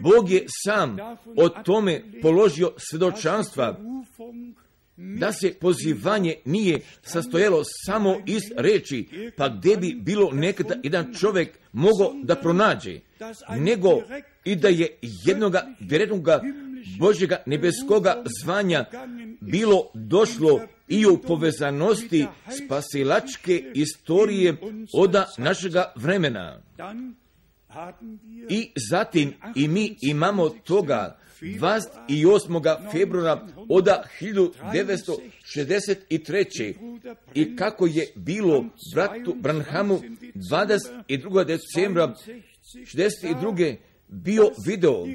[0.00, 0.96] Bog je sam
[1.36, 3.78] o tome položio svjedočanstva
[4.96, 11.58] da se pozivanje nije sastojalo samo iz reči, pa gdje bi bilo nekada jedan čovjek
[11.72, 13.00] mogao da pronađe,
[13.58, 14.02] nego
[14.44, 16.40] i da je jednoga direktnoga
[16.98, 18.84] Božjega nebeskoga zvanja
[19.40, 22.26] bilo došlo i u povezanosti
[22.64, 24.56] spasilačke istorije
[24.94, 26.62] oda našega vremena.
[28.48, 32.92] I zatim i mi imamo toga 28.
[32.92, 33.88] februara od
[34.20, 36.74] 1963.
[37.34, 38.64] i kako je bilo
[38.94, 40.00] bratu Branhamu
[40.34, 41.44] 22.
[41.44, 42.14] decembra
[42.74, 43.76] 62.
[44.08, 45.06] bio video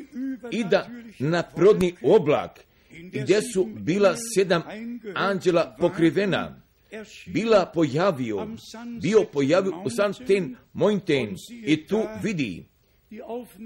[0.51, 2.59] i da na prodni oblak
[3.01, 4.61] gdje su bila sedam
[5.15, 6.62] anđela pokrivena
[7.27, 8.47] bila pojavio,
[9.01, 11.35] bio pojavio u San Ten Mointen.
[11.65, 12.65] I tu vidi,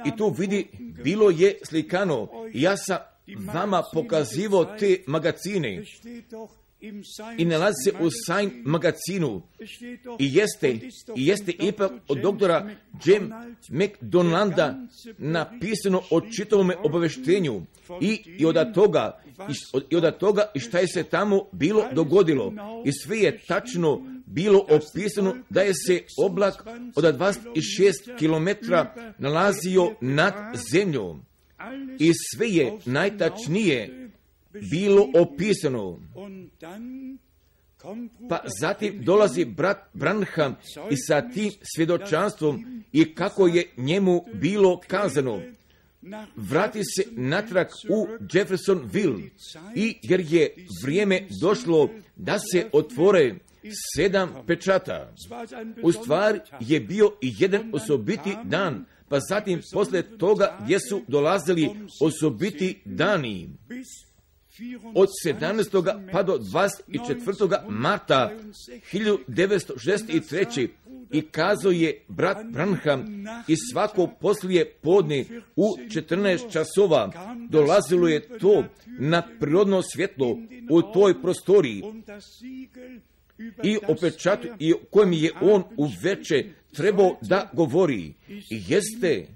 [0.06, 0.68] i tu vidi,
[1.04, 2.98] bilo je slikano, ja sam
[3.54, 5.84] vama pokazivo te magazine
[7.38, 9.42] i nalazi se u Sign magazinu.
[10.20, 10.70] I jeste,
[11.16, 12.70] i jeste ipak od doktora
[13.06, 13.34] Jim
[13.72, 14.88] McDonalda
[15.18, 17.62] napisano o čitavome obaveštenju.
[18.02, 19.54] I, i od toga i,
[19.90, 22.54] i od toga šta je se tamo bilo dogodilo.
[22.86, 27.48] I sve je tačno bilo opisano da je se oblak od 26
[28.20, 28.74] km
[29.18, 30.34] nalazio nad
[30.72, 31.22] zemljom.
[32.00, 34.07] I sve je najtačnije
[34.72, 36.00] bilo opisano.
[38.30, 40.56] Pa zatim dolazi brat Branham
[40.92, 45.42] i sa tim svjedočanstvom i kako je njemu bilo kazano.
[46.36, 49.24] Vrati se natrag u Jeffersonville
[49.76, 53.36] i jer je vrijeme došlo da se otvore
[53.96, 55.14] sedam pečata.
[55.84, 61.70] U stvari je bio i jedan osobiti dan, pa zatim posle toga gdje su dolazili
[62.02, 63.50] osobiti dani
[64.96, 66.12] od 17.
[66.12, 67.70] pa do 24.
[67.70, 68.32] marta
[68.94, 70.68] 1963.
[71.12, 77.12] i kazao je brat Branham i svako poslije podne u 14 časova
[77.50, 78.64] dolazilo je to
[79.00, 80.38] na prirodno svjetlo
[80.70, 81.84] u toj prostoriji
[83.64, 88.14] i o pečatu i kojem je on u veče trebao da govori.
[88.50, 89.28] Jeste,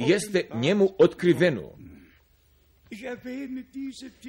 [0.00, 1.78] jeste njemu otkriveno.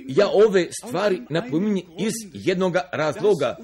[0.07, 3.57] Ja ove stvari napominjem iz jednog razloga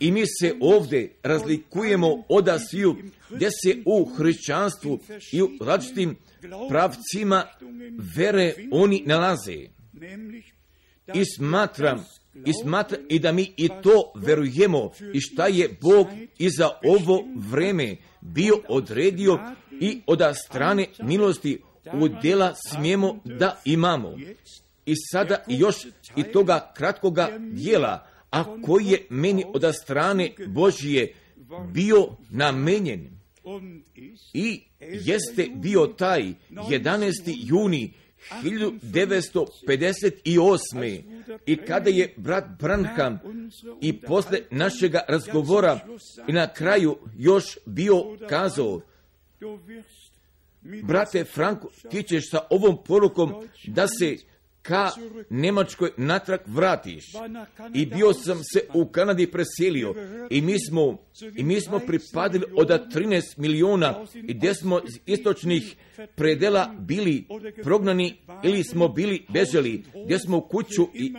[0.00, 2.96] i mi se ovdje razlikujemo od sviju
[3.30, 4.98] gdje se u hrišćanstvu
[5.32, 6.16] i u različitim
[6.68, 7.44] pravcima
[8.16, 9.56] vere oni nalaze.
[11.14, 12.04] I smatram,
[12.46, 16.06] i smatram i da mi i to verujemo i šta je Bog
[16.38, 19.38] i za ovo vreme bio odredio
[19.80, 21.60] i od strane milosti
[21.92, 24.18] udjela smijemo da imamo.
[24.86, 25.76] I sada još
[26.16, 31.14] i toga kratkoga dijela, a koji je meni od strane Božije
[31.72, 33.10] bio namenjen.
[34.32, 37.34] I jeste bio taj 11.
[37.36, 37.92] juni
[38.42, 41.02] 1958.
[41.46, 43.18] I kada je brat Branham
[43.80, 45.80] i posle našega razgovora
[46.28, 48.80] i na kraju još bio kazao
[50.82, 53.34] brate Franko, ti ćeš sa ovom porukom
[53.66, 54.16] da se
[54.68, 54.90] ka
[55.30, 57.04] Njemačkoj natrag vratiš.
[57.74, 59.94] I bio sam se u Kanadi preselio
[60.30, 60.96] i mi smo,
[61.36, 65.76] i mi smo pripadili od 13 miliona i gdje smo iz istočnih
[66.14, 67.26] predela bili
[67.62, 71.14] prognani ili smo bili bežali, gdje smo kuću i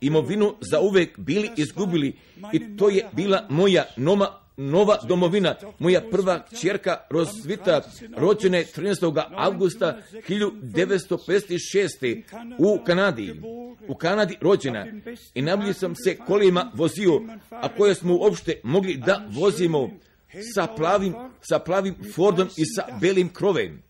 [0.00, 2.16] imovinu za uvek bili izgubili
[2.52, 5.54] i to je bila moja noma nova domovina.
[5.78, 7.82] Moja prva čerka Rosvita
[8.16, 9.24] rođena je 13.
[9.36, 12.22] augusta 1956.
[12.58, 13.40] u Kanadi.
[13.88, 14.86] U Kanadi rođena.
[15.34, 19.90] I najbolje sam se kolima vozio, a koje smo uopšte mogli da vozimo
[20.54, 23.82] sa plavim, sa plavim Fordom i sa belim krovem.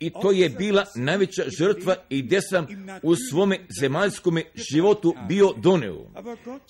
[0.00, 2.66] i to je bila najveća žrtva i gdje sam
[3.02, 4.38] u svome zemaljskom
[4.72, 6.06] životu bio doneo.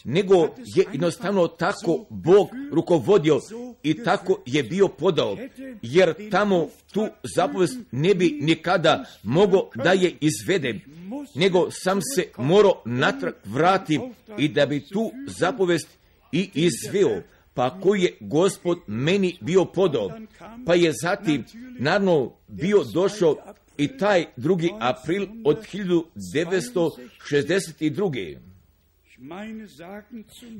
[0.04, 0.34] Nego
[0.76, 3.40] je jednostavno tako Bog rukovodio
[3.82, 5.36] i tako je bio podao,
[5.82, 10.80] jer tamo tu zapovest ne bi nikada mogo da je izvedem,
[11.34, 14.00] nego sam se morao natrag vrati
[14.38, 15.88] i da bi tu zapovest
[16.32, 17.22] i izveo
[17.58, 20.10] pa koji je gospod meni bio podao,
[20.66, 21.44] pa je zatim
[21.78, 23.36] naravno bio došao
[23.76, 24.76] i taj 2.
[24.80, 28.36] april od 1962.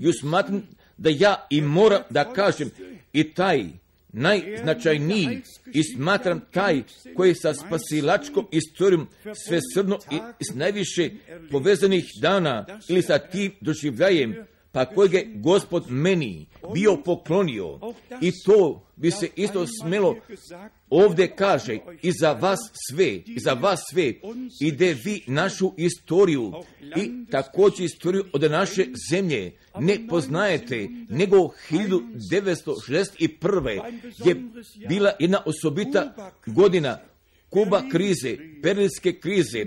[0.01, 0.63] I smatram
[0.97, 2.71] da ja i moram da kažem
[3.13, 3.65] i taj
[4.13, 6.83] najznačajniji i smatram taj
[7.17, 9.09] koji sa spasilačkom istorijom
[9.47, 11.11] sve srno i s najviše
[11.51, 14.35] povezanih dana ili sa tim doživljajem
[14.73, 17.79] pa kojeg je gospod meni bio poklonio
[18.21, 20.17] i to bi se isto smelo
[20.91, 22.59] ovdje kaže i za vas
[22.91, 24.15] sve, i za vas sve,
[24.61, 26.53] ide vi našu istoriju
[26.97, 31.37] i također istoriju od naše zemlje ne poznajete, nego
[31.71, 33.99] 1961.
[34.25, 34.37] je
[34.89, 36.99] bila jedna osobita godina
[37.51, 39.67] Kuba krize, Berlinske krize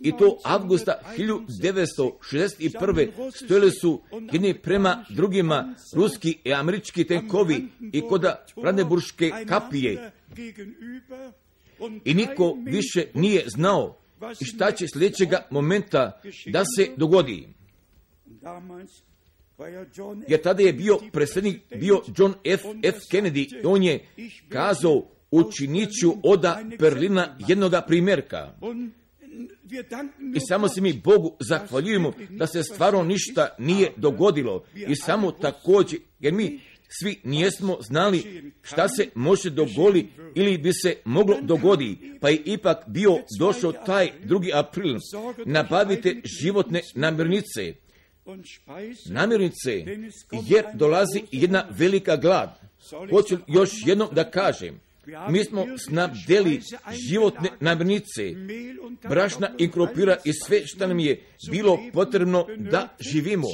[0.00, 3.10] i to avgusta 1961.
[3.34, 4.02] stojili su
[4.32, 10.12] jedni prema drugima ruski i američki tenkovi i koda Brandenburške kapije
[12.04, 13.98] i niko više nije znao
[14.44, 17.48] šta će sljedećega momenta da se dogodi.
[20.28, 22.60] Jer tada je bio predsjednik, bio John F.
[22.82, 22.96] F.
[23.10, 24.06] Kennedy i on je
[24.48, 28.54] kazao učinit ću oda Berlina jednoga primjerka.
[30.34, 34.64] I samo se mi Bogu zahvaljujemo da se stvarno ništa nije dogodilo.
[34.74, 40.96] I samo također, jer mi svi nijesmo znali šta se može dogoditi ili bi se
[41.04, 44.50] moglo dogoditi, pa je ipak bio došao taj 2.
[44.54, 44.96] april.
[45.46, 47.74] Nabavite životne namirnice,
[49.10, 49.84] namirnice,
[50.46, 52.60] jer dolazi jedna velika glad.
[53.10, 54.80] Hoću još jednom da kažem,
[55.30, 56.60] mi smo snabdeli
[57.08, 58.34] životne namirnice,
[59.08, 63.48] brašna i kropira i sve što nam je bilo potrebno da živimo.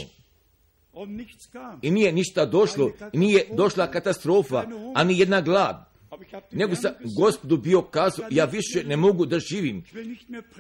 [1.82, 5.94] I nije ništa došlo, i nije došla katastrofa, ani jedna glad.
[6.52, 9.84] Nego sam gospodu bio kazao, ja više ne mogu da živim,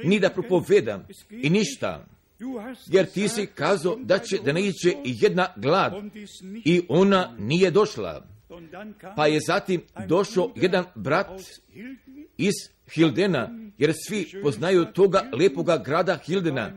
[0.04, 2.06] ni da propovedam, i ništa.
[2.86, 5.92] Jer ti si kazao da će da ne iće jedna glad,
[6.64, 8.33] i ona nije došla.
[9.16, 11.40] Pa je zatim došao jedan brat
[12.36, 12.54] iz
[12.94, 16.72] Hildena, jer svi poznaju toga lepoga grada Hildena.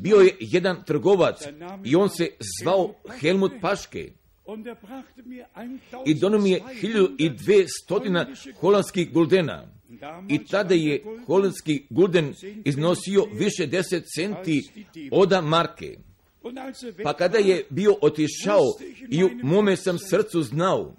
[0.00, 1.36] Bio je jedan trgovac
[1.84, 2.28] i on se
[2.62, 4.10] zvao Helmut Paške.
[6.06, 9.74] I dono mi je 1200 holandskih guldena.
[10.28, 12.34] I tada je holandski gulden
[12.64, 14.62] iznosio više deset centi
[15.10, 15.98] oda marke.
[17.02, 18.62] Pa kada je bio otišao
[19.10, 20.96] i u mome sam srcu znao,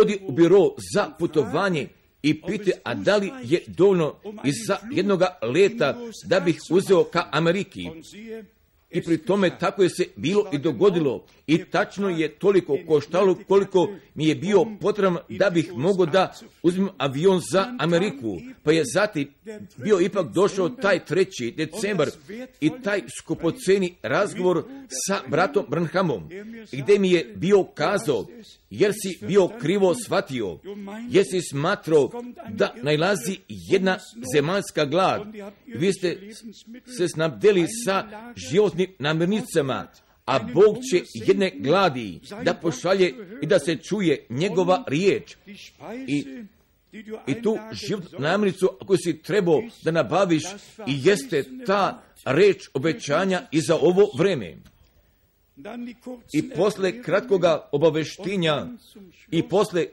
[0.00, 1.88] odi u biro za putovanje
[2.22, 4.14] i pite, a da li je dovoljno
[4.66, 7.90] za jednoga leta da bih uzeo ka Ameriki.
[8.94, 11.24] I pri tome tako je se bilo i dogodilo.
[11.46, 16.32] I tačno je toliko koštalo koliko mi je bio potreban da bih mogao da
[16.62, 18.38] uzmem avion za Ameriku.
[18.62, 19.32] Pa je zatim
[19.76, 21.54] bio ipak došao taj 3.
[21.54, 22.08] decembar
[22.60, 24.64] i taj skupoceni razgovor
[25.06, 26.28] sa bratom Branhamom,
[26.72, 28.26] gdje mi je bio kazao,
[28.70, 30.58] jer si bio krivo shvatio,
[31.08, 32.10] jer si smatrao
[32.48, 33.98] da najlazi jedna
[34.34, 35.22] zemaljska glad.
[35.66, 36.18] Vi ste
[36.98, 38.06] se snabdeli sa
[38.50, 39.86] životnim namirnicama,
[40.26, 45.36] a Bog će jedne gladi da pošalje i da se čuje njegova riječ.
[46.06, 46.26] I,
[47.26, 50.42] i tu životnu namirnicu ako si trebao da nabaviš
[50.86, 54.56] i jeste ta reč obećanja i za ovo vreme.
[56.32, 58.66] I posle kratkoga obaveštinja
[59.30, 59.86] i posle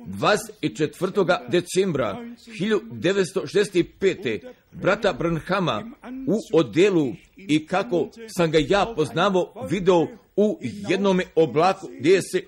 [0.08, 1.50] 24.
[1.50, 2.26] decembra
[2.62, 4.40] 1965.
[4.72, 5.92] brata Branhama
[6.28, 12.44] u odelu i kako sam ga ja poznavo video u jednome oblaku gdje se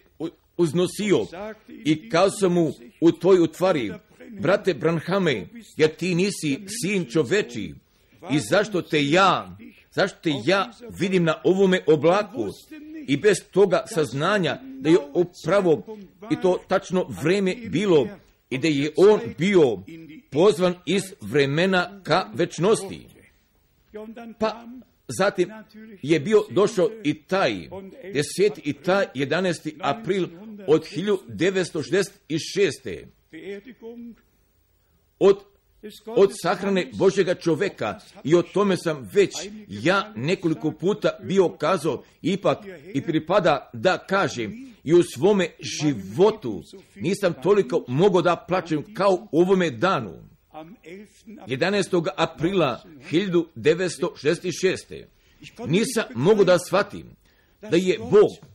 [0.57, 1.25] uznosio
[1.85, 2.71] i kao sam mu
[3.01, 3.93] u tvoj utvari
[4.39, 7.73] brate Branhame, jer ti nisi sin čoveči
[8.31, 9.57] i zašto te ja
[9.91, 12.47] Zašto te ja vidim na ovome oblaku
[13.07, 15.97] i bez toga saznanja da je upravo
[16.31, 18.07] i to tačno vreme bilo
[18.49, 19.77] i da je on bio
[20.29, 23.07] pozvan iz vremena ka večnosti.
[24.39, 24.65] Pa
[25.07, 25.49] zatim
[26.01, 27.69] je bio došao i taj 10.
[28.63, 29.73] i taj 11.
[29.79, 30.27] april
[30.67, 33.05] od 1966.
[35.19, 35.43] Od
[36.05, 37.99] od sahrane Božjega čoveka.
[38.23, 39.31] i o tome sam već
[39.67, 42.57] ja nekoliko puta bio kazao, ipak
[42.93, 44.71] i pripada da kažem.
[44.83, 46.63] I u svome životu
[46.95, 50.13] nisam toliko mogao da plaćem kao u ovome danu.
[51.47, 52.07] 11.
[52.17, 55.03] aprila 1966.
[55.67, 57.15] Nisam mogao da shvatim
[57.61, 58.50] da je Bog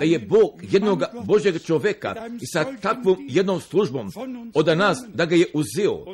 [0.00, 4.10] da je Bog jednog Božeg čoveka i sa takvom jednom službom
[4.54, 6.04] od nas da ga je uzeo,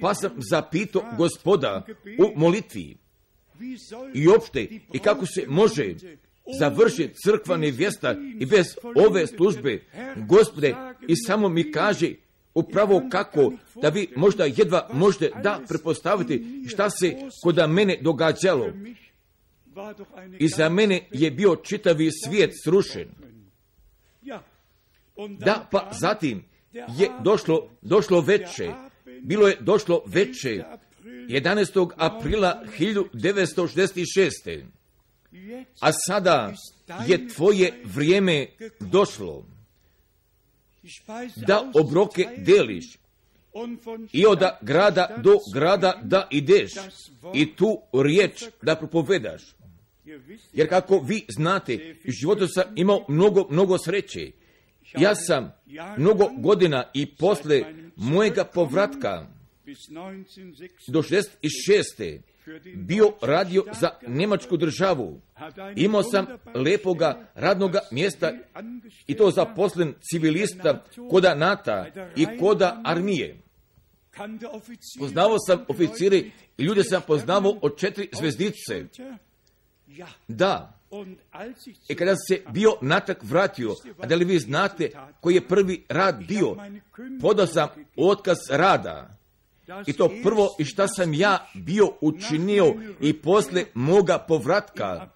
[0.00, 1.86] pa sam zapitao gospoda
[2.18, 2.96] u molitvi
[4.14, 5.94] i opšte i kako se može
[6.58, 8.66] završiti crkva nevjesta i bez
[9.08, 9.82] ove službe,
[10.28, 10.74] gospode,
[11.08, 12.14] i samo mi kaže
[12.54, 18.72] upravo kako, da vi možda jedva možete da prepostaviti šta se kod mene događalo.
[20.38, 23.08] I za mene je bio čitavi svijet srušen.
[25.38, 28.72] Da, pa zatim je došlo, došlo veće,
[29.22, 30.64] bilo je došlo veće,
[31.04, 31.90] 11.
[31.96, 34.64] aprila 1966.
[35.80, 36.54] A sada
[37.06, 38.46] je tvoje vrijeme
[38.80, 39.46] došlo
[41.36, 42.84] da obroke deliš
[44.12, 46.72] i od grada do grada da ideš
[47.34, 49.42] i tu riječ da propovedaš.
[50.52, 54.30] Jer kako vi znate, u životu sam imao mnogo, mnogo sreće.
[54.94, 55.52] Ja sam
[55.98, 57.62] mnogo godina i posle
[57.96, 59.26] mojega povratka
[60.88, 62.18] do 66.
[62.74, 65.20] bio radio za Njemačku državu.
[65.76, 68.32] Imao sam lepoga radnoga mjesta
[69.06, 71.84] i to zaposlen civilista koda NATO
[72.16, 73.42] i koda armije.
[74.98, 78.84] Poznavao sam oficiri i ljude sam poznavao od četiri zvezdice.
[80.28, 80.75] Da,
[81.88, 86.24] i kada se bio natak vratio, a da li vi znate koji je prvi rad
[86.28, 86.56] bio,
[87.20, 89.16] podao sam otkaz rada.
[89.86, 95.08] I to prvo i šta sam ja bio učinio i posle moga povratka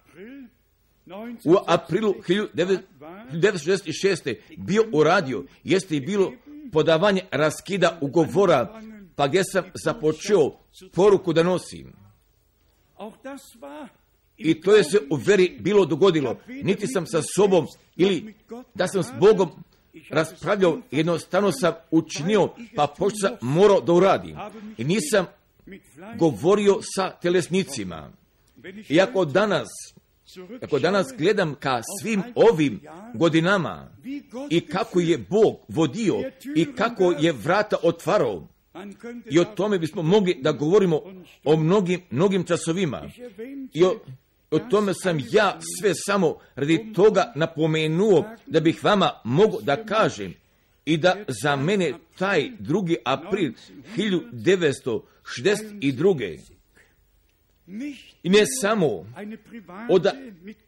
[1.45, 4.35] u aprilu 1966.
[4.57, 6.33] bio uradio, jeste i bilo
[6.71, 8.81] podavanje raskida ugovora,
[9.15, 10.51] pa gdje sam započeo
[10.93, 11.93] poruku da nosim.
[14.43, 16.37] I to je se u veri bilo dogodilo.
[16.47, 18.33] Niti sam sa sobom ili
[18.73, 19.49] da sam s Bogom
[20.09, 24.37] raspravljao, jednostavno sam učinio, pa pošto sam morao da uradim.
[24.77, 25.25] I nisam
[26.17, 28.11] govorio sa telesnicima.
[28.89, 29.67] Iako danas,
[30.61, 32.79] ako danas gledam ka svim ovim
[33.13, 33.91] godinama
[34.49, 36.15] i kako je Bog vodio
[36.55, 38.47] i kako je vrata otvarao,
[39.31, 41.01] i o tome bismo mogli da govorimo
[41.43, 43.09] o mnogim, mnogim časovima.
[43.73, 43.99] I o,
[44.51, 50.33] o tome sam ja sve samo radi toga napomenuo da bih vama mogu da kažem
[50.85, 52.95] i da za mene taj 2.
[53.05, 53.51] april
[53.97, 56.39] 1962.
[58.23, 59.05] I ne samo
[59.89, 60.07] od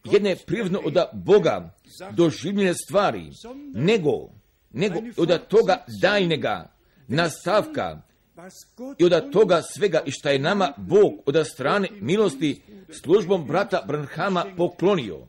[0.04, 1.76] jedne privatno od Boga
[2.12, 3.30] doživljene stvari,
[3.74, 4.12] nego,
[4.72, 6.74] nego od toga daljnega
[7.08, 8.02] nastavka
[9.00, 12.62] i od toga svega i šta je nama Bog od strane milosti
[13.04, 15.28] službom brata Branhama poklonio.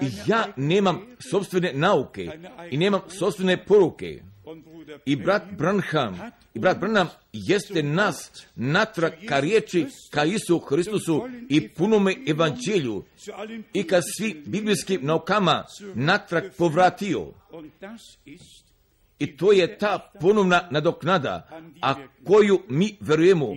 [0.00, 2.28] I ja nemam sobstvene nauke
[2.70, 4.22] i nemam sobstvene poruke.
[5.04, 6.20] I brat Branham
[6.54, 13.04] i brat Branham jeste nas natrag ka riječi ka Isu Hristusu i punome evanđelju
[13.72, 15.64] i ka svi biblijskim naukama
[15.94, 17.32] natrag povratio.
[19.22, 21.48] I to je ta ponovna nadoknada,
[21.82, 21.94] a
[22.26, 23.56] koju mi verujemo,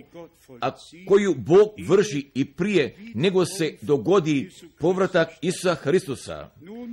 [0.60, 0.70] a
[1.08, 6.50] koju Bog vrši i prije nego se dogodi povratak Isusa Hristusa.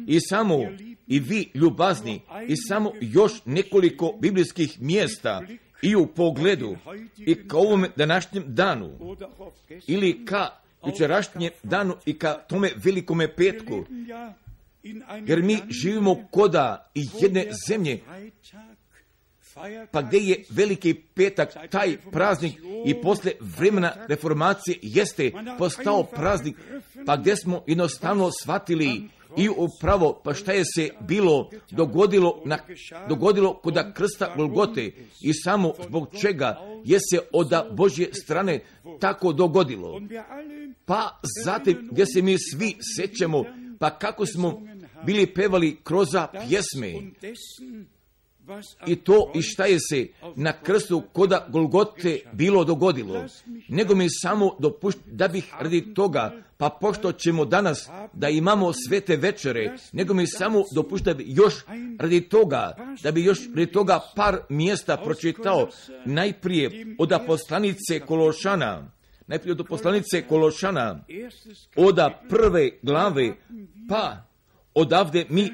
[0.08, 0.60] I samo
[1.08, 5.42] i vi ljubazni i samo još nekoliko biblijskih mjesta
[5.82, 6.76] i u pogledu
[7.18, 9.18] i ka ovome današnjem danu
[9.88, 10.50] ili ka
[10.86, 13.86] jučerašnjem danu i ka tome velikome petku
[15.26, 18.00] jer mi živimo koda i jedne zemlje,
[19.92, 22.54] pa gdje je veliki petak, taj praznik
[22.86, 26.56] i posle vremena reformacije jeste postao praznik,
[27.06, 32.58] pa gdje smo jednostavno shvatili i upravo pa šta je se bilo dogodilo, na,
[33.10, 38.60] dogodilo kod krsta Golgote i samo zbog čega je se od Božje strane
[39.00, 40.02] tako dogodilo.
[40.86, 43.44] Pa zatim gdje se mi svi sećamo,
[43.80, 44.62] pa kako smo
[45.06, 46.94] bili pevali kroz pjesme.
[48.88, 53.26] I to i šta je se na krstu koda Golgote bilo dogodilo,
[53.68, 59.16] nego mi samo dopušti da bih radi toga, pa pošto ćemo danas da imamo svete
[59.16, 61.54] večere, nego mi samo dopušti da bi još
[62.00, 65.70] radi toga, da bi još radi toga par mjesta pročitao,
[66.06, 68.92] najprije od poslanice Kološana,
[69.28, 71.06] najprije od poslanice Kološana,
[71.76, 72.00] od
[72.30, 73.36] prve glave,
[73.90, 74.33] pa
[74.76, 75.52] odavde mi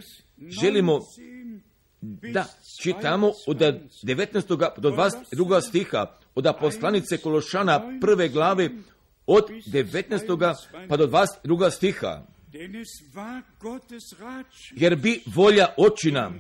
[0.62, 1.00] želimo
[2.02, 2.46] da
[2.84, 4.72] čitamo od 19.
[4.78, 5.62] do 22.
[5.68, 6.06] stiha
[6.36, 8.70] od poslanice Kološana prve glave
[9.28, 10.56] od 19.
[10.90, 11.72] pa do 22.
[11.72, 12.26] stiha.
[14.76, 16.32] Jer bi volja očina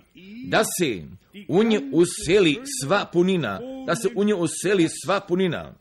[0.46, 1.04] da se
[1.48, 5.74] u nje useli sva punina, da se u nje useli sva punina.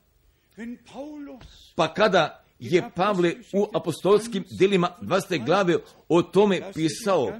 [1.76, 5.46] Pa kada je Pavle u apostolskim delima 20.
[5.46, 5.76] glave
[6.08, 7.32] o tome pisao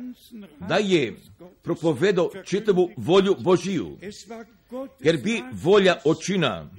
[0.68, 1.16] da je
[1.62, 3.98] propovedao čitavu volju Božiju,
[5.00, 6.70] jer bi volja očina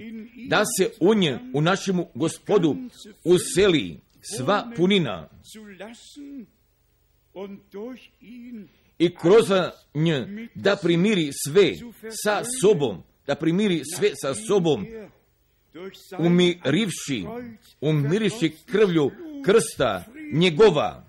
[0.47, 2.75] da se u nje, u našemu gospodu,
[3.23, 3.99] useli
[4.37, 5.29] sva punina
[8.99, 9.51] i kroz
[9.93, 11.73] nje da primiri sve
[12.23, 14.85] sa sobom, da primiri sve sa sobom,
[16.19, 17.25] umirivši,
[17.81, 19.11] umirivši krvlju
[19.45, 20.03] krsta
[20.33, 21.05] njegova,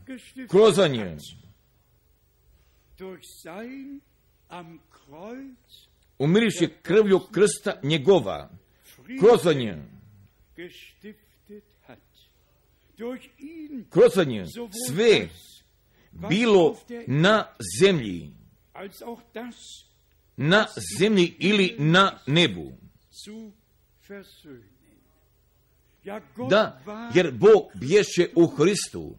[0.49, 1.17] kroz nje.
[6.19, 8.51] Umiriši krvlju krsta njegova,
[9.21, 9.83] kroz nje.
[13.91, 14.45] Kroz nje
[14.89, 15.29] sve
[16.13, 17.47] bilo na
[17.81, 18.31] zemlji,
[20.37, 20.67] na
[20.99, 22.73] zemlji ili na nebu.
[26.51, 26.81] Da,
[27.15, 29.15] jer Bog bješe u Hristu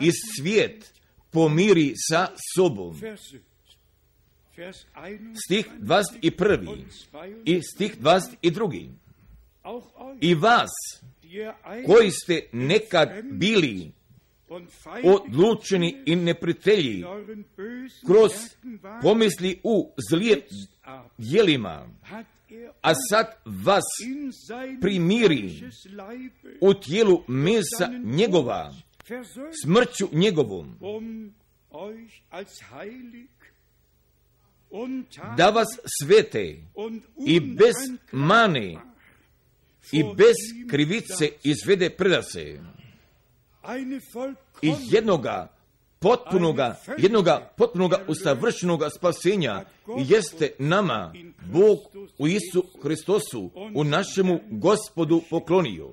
[0.00, 0.92] i svijet
[1.30, 3.00] pomiri sa sobom.
[5.46, 6.84] Stih 21.
[7.44, 8.88] i stih 22.
[10.20, 10.70] I vas,
[11.86, 13.92] koji ste nekad bili
[15.04, 17.04] odlučeni i neprijatelji
[18.06, 18.32] kroz
[19.02, 20.46] pomisli u zlije
[21.18, 21.88] jelima,
[22.82, 23.84] a sad vas
[24.80, 25.50] primiri
[26.60, 28.74] u tijelu mesa njegova,
[29.64, 30.78] smrću njegovom,
[35.36, 35.68] da vas
[36.00, 36.56] svete
[37.26, 37.74] i bez
[38.12, 38.76] mane
[39.92, 42.60] i bez krivice izvede predase
[44.62, 45.53] i jednoga
[46.04, 49.64] potpunoga, jednoga potpunoga usavršenoga spasenja
[50.08, 51.12] jeste nama
[51.52, 51.78] Bog
[52.18, 55.90] u Isu Hristosu, u našemu gospodu poklonio.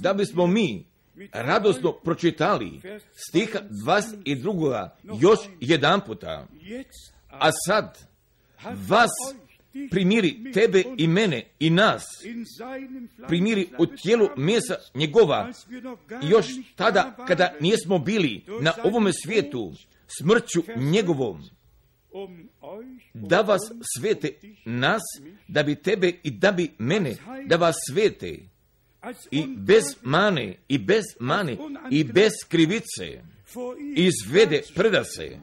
[0.00, 0.84] Da bismo mi
[1.32, 2.80] radosno pročitali
[3.28, 4.88] stiha 22.
[5.20, 6.46] još jedan puta.
[7.30, 7.98] A sad
[8.88, 9.10] vas
[9.90, 12.02] primiri tebe i mene i nas,
[13.28, 15.52] primiri u tijelu mjesa njegova,
[16.30, 16.46] još
[16.76, 19.72] tada kada nismo bili na ovome svijetu
[20.18, 21.42] smrću njegovom,
[23.14, 23.60] da vas
[23.98, 24.32] svete
[24.64, 25.02] nas,
[25.48, 27.16] da bi tebe i da bi mene,
[27.46, 28.38] da vas svete.
[29.30, 31.56] I bez mane, i bez mane,
[31.90, 33.22] i bez krivice,
[33.96, 35.38] izvede, preda se,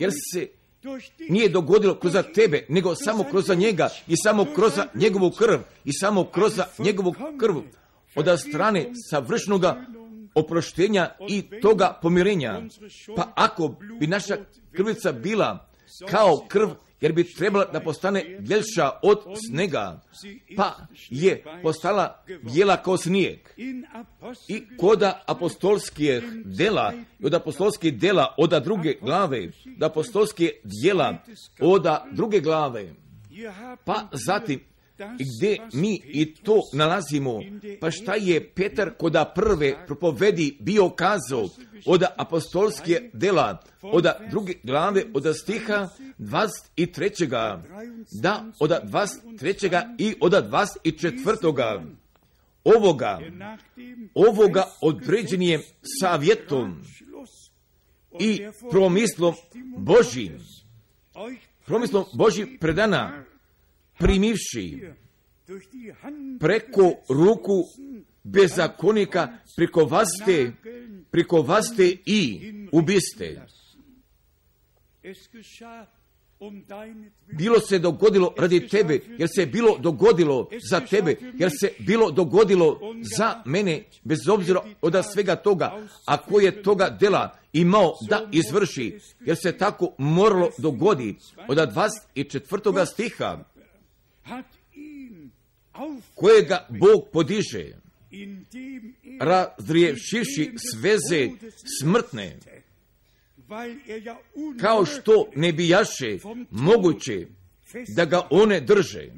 [0.00, 0.48] jer se
[1.28, 6.24] nije dogodilo kroz tebe, nego samo kroz njega i samo kroz njegovu krv i samo
[6.24, 7.56] kroz njegovu krv
[8.14, 9.86] od strane savršnoga
[10.34, 12.62] oproštenja i toga pomirenja.
[13.16, 14.36] Pa ako bi naša
[14.72, 15.68] krvica bila
[16.10, 16.68] kao krv
[17.00, 19.18] jer bi trebala da postane bjelša od
[19.48, 20.00] snega,
[20.56, 20.74] pa
[21.10, 23.38] je postala bijela kao snijeg.
[24.48, 26.92] I koda apostolskih dela,
[27.22, 31.18] od apostolskih dela od druge glave, da apostolske djela
[31.60, 32.94] od druge glave,
[33.84, 34.60] pa zatim
[34.98, 37.40] gdje mi i to nalazimo,
[37.80, 41.48] pa šta je Petar koda prve propovedi bio kazao
[41.86, 45.88] od apostolske dela, od druge glave, od stiha
[46.18, 47.60] 23.
[48.22, 49.94] Da, od 23.
[49.98, 51.82] i od 24.
[52.64, 53.20] Ovoga,
[54.14, 55.60] ovoga određenije
[56.00, 56.82] savjetom
[58.20, 58.40] i
[58.70, 59.34] promislom
[59.76, 60.38] Božim,
[61.66, 63.24] promislom Božim predana,
[63.98, 64.80] primivši
[66.40, 67.64] preko ruku
[68.24, 70.52] bezakonika preko vaste,
[71.10, 73.42] preko vaste i ubiste.
[77.32, 82.80] Bilo se dogodilo radi tebe, jer se bilo dogodilo za tebe, jer se bilo dogodilo
[83.16, 89.36] za mene, bez obzira od svega toga, a koje toga dela imao da izvrši, jer
[89.42, 91.16] se tako moralo dogodi
[91.48, 92.86] od 24.
[92.86, 93.44] stiha,
[96.14, 97.72] kojega Bog podiže,
[99.20, 101.28] razriješivši sveze
[101.80, 102.38] smrtne,
[104.60, 106.18] kao što ne bijaše
[106.50, 107.26] moguće
[107.88, 109.08] da ga one drže.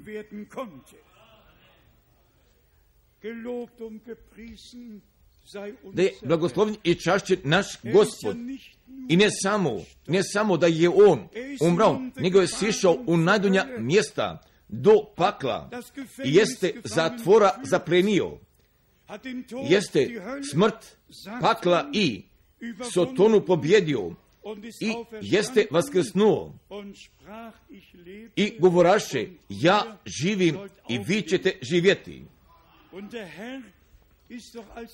[5.92, 8.36] Da je blagoslovljen i čašćen naš gospod.
[9.08, 11.28] I ne samo, ne samo da je on
[11.60, 15.70] umrao, nego je sišao u najdunja mjesta do pakla
[16.24, 18.38] i jeste zatvora zaplenio.
[19.68, 20.08] Jeste
[20.52, 20.96] smrt,
[21.40, 22.22] pakla i
[22.92, 24.10] Sotonu pobjedio
[24.80, 26.54] i jeste vaskrsnuo
[28.36, 30.58] i govoraše, ja živim
[30.88, 32.24] i vi ćete živjeti.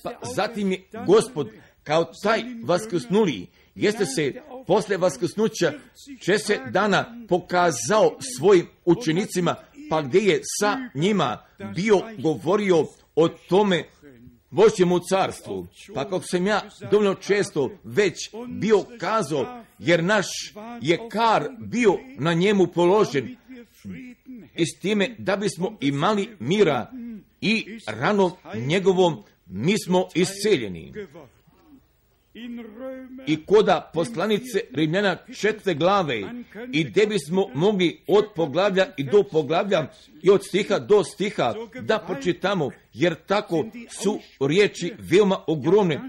[0.02, 1.50] Pa zatim je gospod
[1.82, 4.32] kao taj vaskrsnuli, jeste se
[4.66, 5.72] posle vaskrsnuća
[6.38, 9.56] se dana pokazao svojim učenicima,
[9.90, 11.44] pa gdje je sa njima
[11.74, 13.84] bio govorio o tome
[14.50, 15.66] Božjemu carstvu.
[15.94, 16.60] Pa kako sam ja
[16.90, 18.14] dovoljno često već
[18.48, 20.26] bio kazao, jer naš
[20.80, 23.36] je kar bio na njemu položen
[24.56, 26.90] i s time da bismo imali mira
[27.40, 30.92] i ranom njegovom mi smo isceljeni.
[33.26, 36.22] I koda poslanice Rimljana četvrte glave
[36.72, 39.86] i gdje bismo mogli od poglavlja i do poglavlja
[40.22, 46.00] i od stiha do stiha da pročitamo, jer tako su riječi veoma ogromne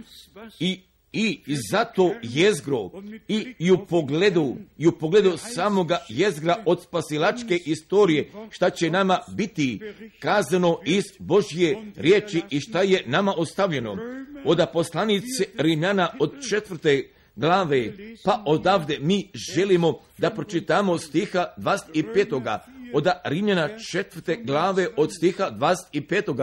[0.59, 0.79] i
[1.15, 1.39] i
[1.71, 2.89] zato jezgro
[3.27, 9.19] i, i u pogledu i u pogledu samoga jezgra od spasilačke istorije šta će nama
[9.31, 9.79] biti
[10.19, 13.97] kazano iz Božje riječi i šta je nama ostavljeno
[14.45, 17.91] od poslanice Rimljana od četvrte glave,
[18.23, 22.59] pa odavde mi želimo da pročitamo stiha 25.
[22.93, 26.33] od Rimljana četvrte glave od stiha 25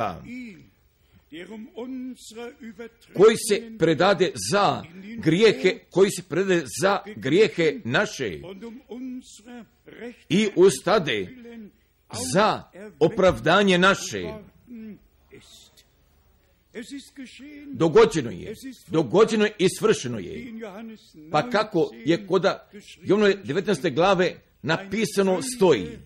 [3.15, 4.83] koji se predade za
[5.17, 8.41] grijehe, koji se predade za grijehe naše
[10.29, 11.29] i ustade
[12.35, 12.63] za
[12.99, 14.23] opravdanje naše.
[17.73, 18.55] Dogođeno je,
[18.89, 20.53] dogođeno je i svršeno je.
[21.31, 22.71] Pa kako je koda
[23.03, 23.95] Jovnove 19.
[23.95, 25.99] glave napisano stoji,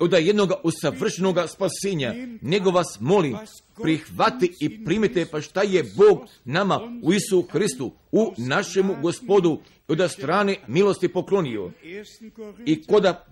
[0.00, 3.36] od jednog usavršenog spasenja, nego vas molim,
[3.82, 9.58] prihvati i primite pa šta je Bog nama u Isu Hristu, u našemu gospodu,
[9.88, 11.70] od strane milosti poklonio.
[12.66, 13.26] I koda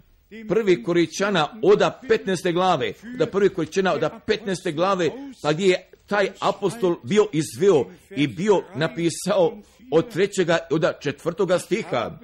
[0.48, 2.52] prvi koričana oda 15.
[2.52, 4.74] glave, da prvi koričana oda 15.
[4.74, 5.10] glave,
[5.42, 9.58] pa gdje je taj apostol bio izveo i bio napisao
[9.90, 12.18] od trećega od četvrtoga stiha.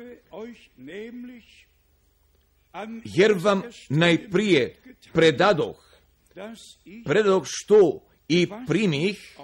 [3.04, 4.76] Jer vam najprije
[5.12, 5.98] predadoh,
[7.04, 9.36] predadoh što i primih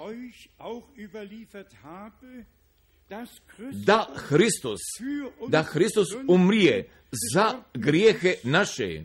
[3.85, 4.79] da Hristos,
[5.47, 6.89] da Hristos umrije
[7.33, 9.03] za grijehe naše.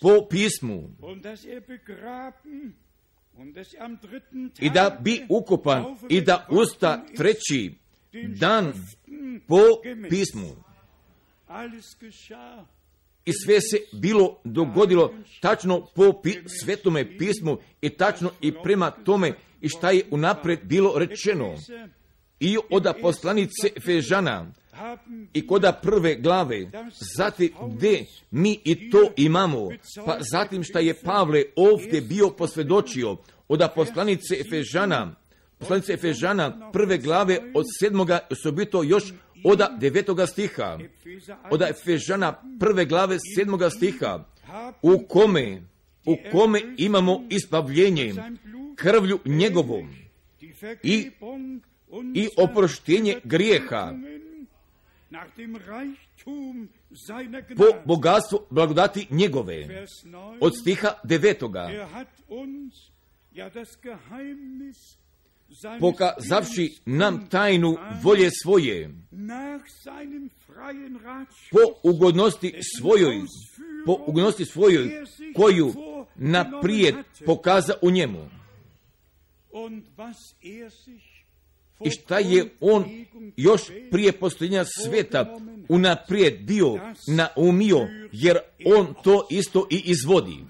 [0.00, 0.90] Po pismu.
[4.60, 7.74] I da bi ukupan i da usta treći
[8.40, 8.72] dan
[9.48, 9.60] po
[10.08, 10.63] pismu
[13.24, 19.32] i sve se bilo dogodilo tačno po pi, svetome pismu i tačno i prema tome
[19.60, 21.54] i šta je unapred bilo rečeno.
[22.40, 24.52] I od poslanice Fežana
[25.32, 26.70] i koda prve glave,
[27.16, 29.68] zatim gdje mi i to imamo,
[30.06, 33.16] pa zatim šta je Pavle ovdje bio posvjedočio
[33.48, 35.14] od poslanice Efežana,
[35.58, 39.04] poslanice Efežana prve glave od sedmoga osobito još
[39.44, 40.78] oda devetoga stiha,
[41.50, 44.24] oda Efežana prve glave sedmoga stiha,
[44.82, 45.62] u kome,
[46.06, 48.14] u kome imamo ispavljenje
[48.76, 49.94] krvlju njegovom
[50.82, 51.10] i,
[52.14, 53.92] i oproštenje grijeha
[57.56, 59.86] po bogatstvu blagodati njegove.
[60.40, 61.70] Od stiha devetoga
[65.80, 68.90] pokazavši nam tajnu volje svoje,
[71.50, 73.20] po ugodnosti svojoj,
[73.86, 75.04] po ugodnosti svojoj,
[75.36, 75.74] koju
[76.14, 76.94] naprijed
[77.26, 78.28] pokaza u njemu.
[81.84, 82.84] I šta je on
[83.36, 85.38] još prije postojenja sveta
[85.68, 86.78] unaprijed bio
[87.08, 90.44] naumio, jer on to isto i izvodi.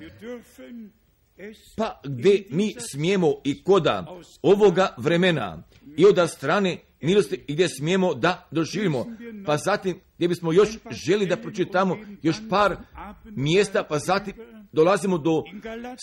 [1.76, 5.62] Pa gdje mi smijemo i koda ovoga vremena
[5.96, 9.06] i od strane milosti i gdje smijemo da doživimo.
[9.46, 12.76] Pa zatim gdje bismo još želi da pročitamo još par
[13.24, 14.34] mjesta, pa zatim
[14.72, 15.42] dolazimo do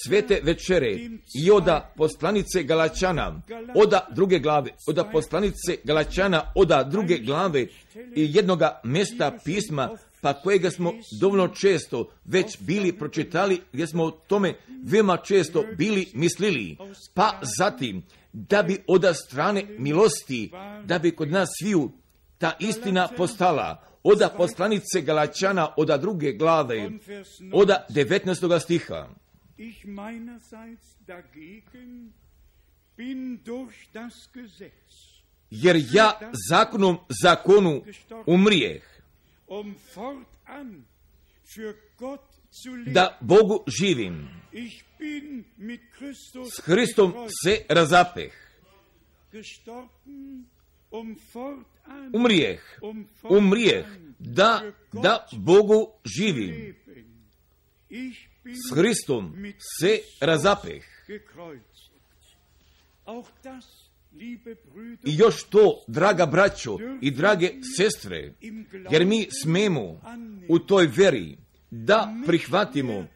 [0.06, 0.98] svete večere
[1.44, 3.42] i oda poslanice Galačana,
[3.76, 7.68] oda druge glave, oda poslanice Galačana, oda druge glave
[8.16, 9.90] i jednoga mjesta pisma
[10.22, 14.54] pa kojega smo dovoljno često već bili pročitali, gdje smo o tome
[14.84, 16.78] veoma često bili mislili.
[17.14, 18.04] Pa zatim,
[18.34, 20.52] da bi od strane milosti,
[20.86, 21.92] da bi kod nas sviju
[22.38, 26.90] ta istina postala, oda poslanice Galačana, oda druge glave,
[27.54, 28.60] oda 19.
[28.60, 29.08] stiha.
[35.50, 36.20] Jer ja
[36.50, 37.84] zakonom zakonu
[38.26, 38.91] umrijeh,
[42.86, 44.30] da Bogu živim.
[46.46, 48.34] S Hristom se razapeh.
[52.14, 52.62] Umrijeh,
[53.24, 53.86] umrijeh,
[54.20, 54.62] da,
[54.94, 56.76] da Bogu živim.
[58.46, 60.84] S Hristom se razapeh.
[65.06, 68.34] I još to, draga braćo i drage sestre,
[68.92, 70.02] jer mi smemo
[70.50, 71.38] u toj veri
[71.72, 73.08] da prihvatimo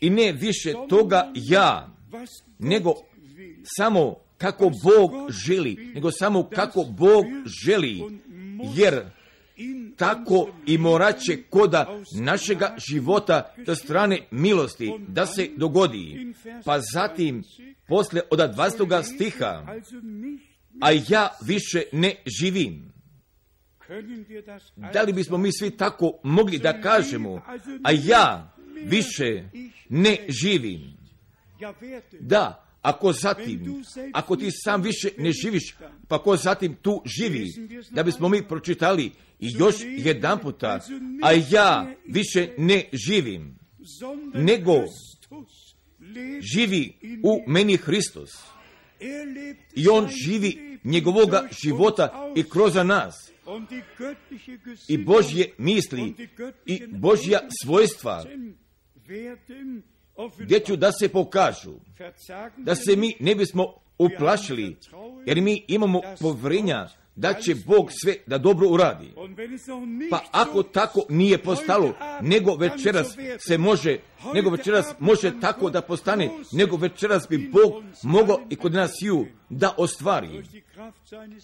[0.00, 1.96] i ne više toga ja,
[2.58, 2.94] nego
[3.64, 7.24] samo kako Bog želi, nego samo kako Bog
[7.64, 8.02] želi,
[8.76, 9.04] jer
[9.96, 16.34] tako i moraće koda našega života do strane milosti da se dogodi.
[16.64, 17.42] Pa zatim
[17.88, 19.02] posle od 20.
[19.02, 19.66] stiha,
[20.80, 22.92] a ja više ne živim.
[24.92, 27.42] Da li bismo mi svi tako mogli da kažemo,
[27.84, 28.54] a ja
[28.84, 29.44] više
[29.88, 30.96] ne živim?
[32.20, 33.82] Da, ako zatim,
[34.12, 35.76] ako ti sam više ne živiš,
[36.08, 37.46] pa ko zatim tu živi,
[37.90, 40.80] da bismo mi pročitali i još jedan puta,
[41.22, 43.58] a ja više ne živim,
[44.34, 44.72] nego
[46.54, 48.30] živi u meni Hristos.
[49.74, 53.14] I on živi njegovoga života i kroz nas.
[54.88, 56.14] I Božje misli
[56.66, 58.24] i Božja svojstva
[60.38, 61.74] gdje ću da se pokažu,
[62.56, 64.76] da se mi ne bismo uplašili,
[65.26, 69.12] jer mi imamo povrenja da će Bog sve da dobro uradi.
[70.10, 73.98] Pa ako tako nije postalo, nego večeras se može,
[74.34, 79.26] nego večeras može tako da postane, nego večeras bi Bog mogao i kod nas ju
[79.48, 80.42] da ostvari.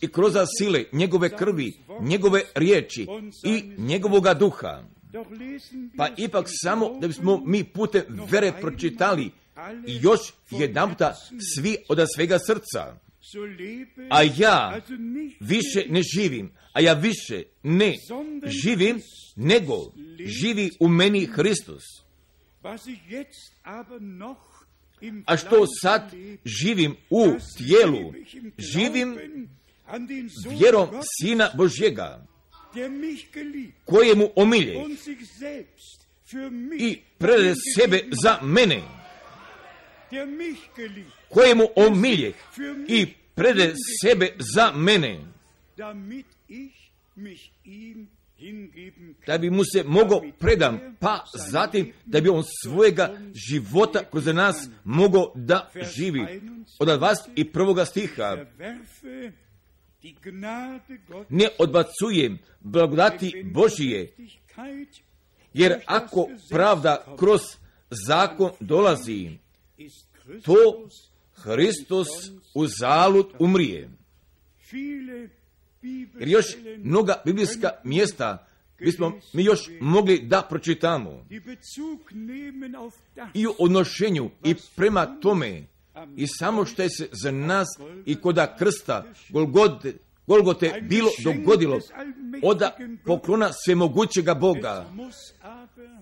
[0.00, 3.06] I kroz sile njegove krvi, njegove riječi
[3.44, 4.82] i njegovoga duha.
[5.96, 9.30] Pa ipak samo da bismo mi putem vere pročitali
[9.86, 11.14] i još jedan puta
[11.54, 12.96] svi od svega srca.
[14.10, 14.80] a ja
[15.40, 17.94] više ne živim, a ja više ne
[18.46, 19.00] živim,
[19.36, 19.74] nego
[20.42, 21.82] živi u meni Hristos.
[25.26, 26.12] A što sad
[26.44, 27.24] živim u
[27.58, 28.12] tijelu,
[28.58, 29.16] živim
[30.58, 30.88] vjerom
[31.20, 32.26] Sina Božjega,
[33.84, 34.74] kojemu omilje
[36.78, 38.82] i prede sebe za mene,
[41.28, 42.34] kojemu omiljeh
[42.88, 45.20] i prede sebe za mene,
[49.26, 53.18] da bi mu se mogao predam, pa zatim da bi on svojega
[53.50, 56.40] života kroz nas mogao da živi.
[56.78, 58.36] Od vas i prvoga stiha
[61.28, 64.14] ne odbacujem blagodati Božije,
[65.54, 67.40] jer ako pravda kroz
[68.06, 69.30] zakon dolazi,
[70.44, 70.88] to
[71.34, 72.08] Hristos
[72.54, 73.90] u zalud umrije.
[76.18, 76.46] Jer još
[76.78, 78.46] mnoga biblijska mjesta
[78.78, 81.26] bismo mi još mogli da pročitamo.
[83.34, 85.62] I u odnošenju i prema tome
[86.16, 87.68] i samo što je se za nas
[88.06, 89.94] i koda krsta Golgote,
[90.26, 91.80] Golgote bilo dogodilo
[92.42, 92.76] oda
[93.06, 94.86] poklona svemogućega Boga,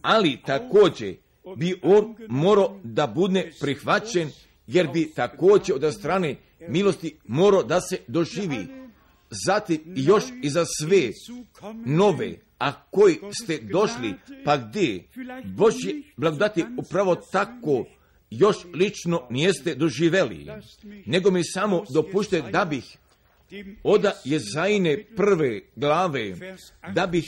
[0.03, 1.15] ali također
[1.57, 4.31] bi on morao da bude prihvaćen
[4.67, 6.37] jer bi također od strane
[6.69, 8.67] milosti morao da se doživi.
[9.47, 11.11] Zatim još i za sve
[11.87, 14.15] nove, a koji ste došli,
[14.45, 15.09] pa gdje?
[15.45, 17.85] Božje blagodati upravo tako
[18.31, 20.47] još lično nijeste doživeli,
[21.07, 22.97] nego mi samo dopušte da bih
[23.83, 26.37] oda Jezajine prve glave,
[26.95, 27.25] da bih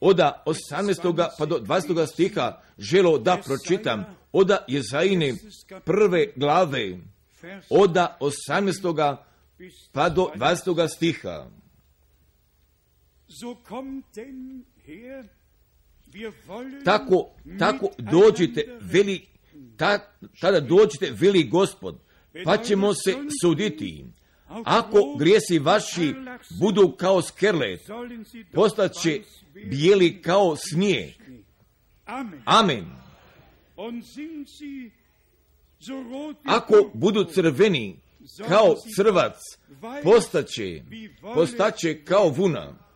[0.00, 1.28] oda 18.
[1.38, 2.06] pa do 20.
[2.12, 5.34] stiha želo da pročitam oda Jezajine
[5.84, 6.98] prve glave,
[7.70, 9.16] oda 18.
[9.92, 10.88] pa do 20.
[10.96, 11.46] stiha.
[16.84, 19.29] Tako, tako dođite, veli,
[19.76, 19.98] ta,
[20.40, 21.98] tada dođite, veli gospod,
[22.44, 24.04] pa ćemo se suditi.
[24.64, 26.14] Ako grijesi vaši
[26.60, 27.80] budu kao skerlet,
[28.52, 29.20] postaće
[29.66, 31.10] bijeli kao snijeg.
[32.44, 32.84] Amen.
[36.44, 37.96] Ako budu crveni
[38.48, 39.36] kao crvac,
[40.02, 40.82] postaće,
[41.34, 42.89] postaće kao vuna.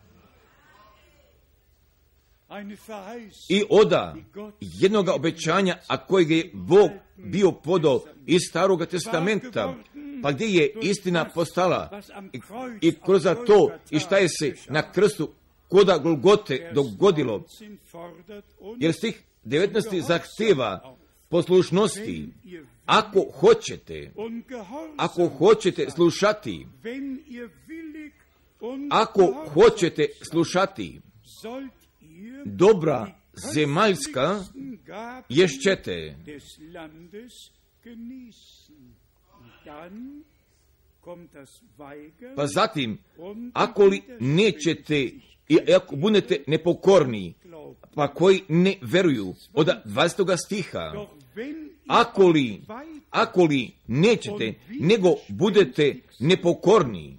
[3.48, 4.16] I oda
[4.60, 9.74] jednoga obećanja, a kojeg je Bog bio podao iz staroga testamenta,
[10.22, 12.00] pa gdje je istina postala
[12.32, 12.40] i,
[12.80, 15.28] i kroz to i šta je se na krstu
[15.68, 17.44] koda Golgote dogodilo.
[18.76, 20.00] Jer stih 19.
[20.00, 20.96] zahteva
[21.28, 22.28] poslušnosti.
[22.86, 24.12] Ako hoćete,
[24.96, 26.66] ako hoćete slušati,
[28.90, 31.00] ako hoćete slušati,
[32.44, 33.06] dobra
[33.54, 34.44] zemaljska
[35.28, 36.16] ješćete.
[42.36, 42.98] Pa zatim,
[43.52, 45.10] ako li nećete
[45.48, 47.34] i ako budete nepokorni,
[47.94, 50.36] pa koji ne veruju, od 20.
[50.46, 51.06] stiha,
[51.86, 52.62] ako li,
[53.10, 57.16] ako li nećete, nego budete nepokorni,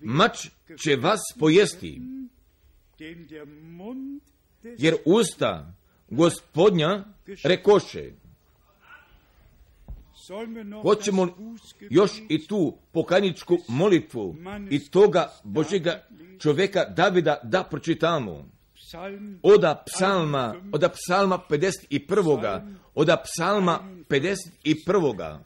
[0.00, 0.48] mač
[0.84, 2.00] će vas pojesti,
[4.78, 5.74] jer usta
[6.10, 7.04] gospodnja
[7.44, 8.10] rekoše,
[10.82, 11.28] Hoćemo
[11.90, 14.36] još i tu pokajničku molitvu
[14.70, 16.06] i toga Božega
[16.40, 18.48] čovjeka Davida da pročitamo.
[19.42, 22.74] Oda psalma, oda psalma 51.
[22.94, 25.38] Oda psalma 51.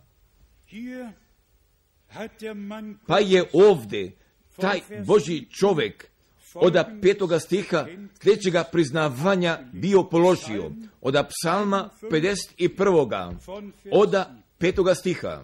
[3.07, 4.17] Pa je ovdje
[4.57, 6.11] taj Boži čovjek
[6.61, 7.87] oda petoga stiha
[8.23, 10.71] sljedećega priznavanja bio položio.
[11.01, 13.37] Oda psalma 51.
[13.93, 15.43] Oda petoga stiha.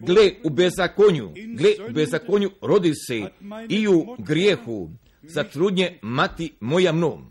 [0.00, 3.22] Gle u bezakonju, gle u bezakonju rodi se
[3.68, 4.90] i u grijehu,
[5.22, 7.30] zatrudnje mati moja mnom.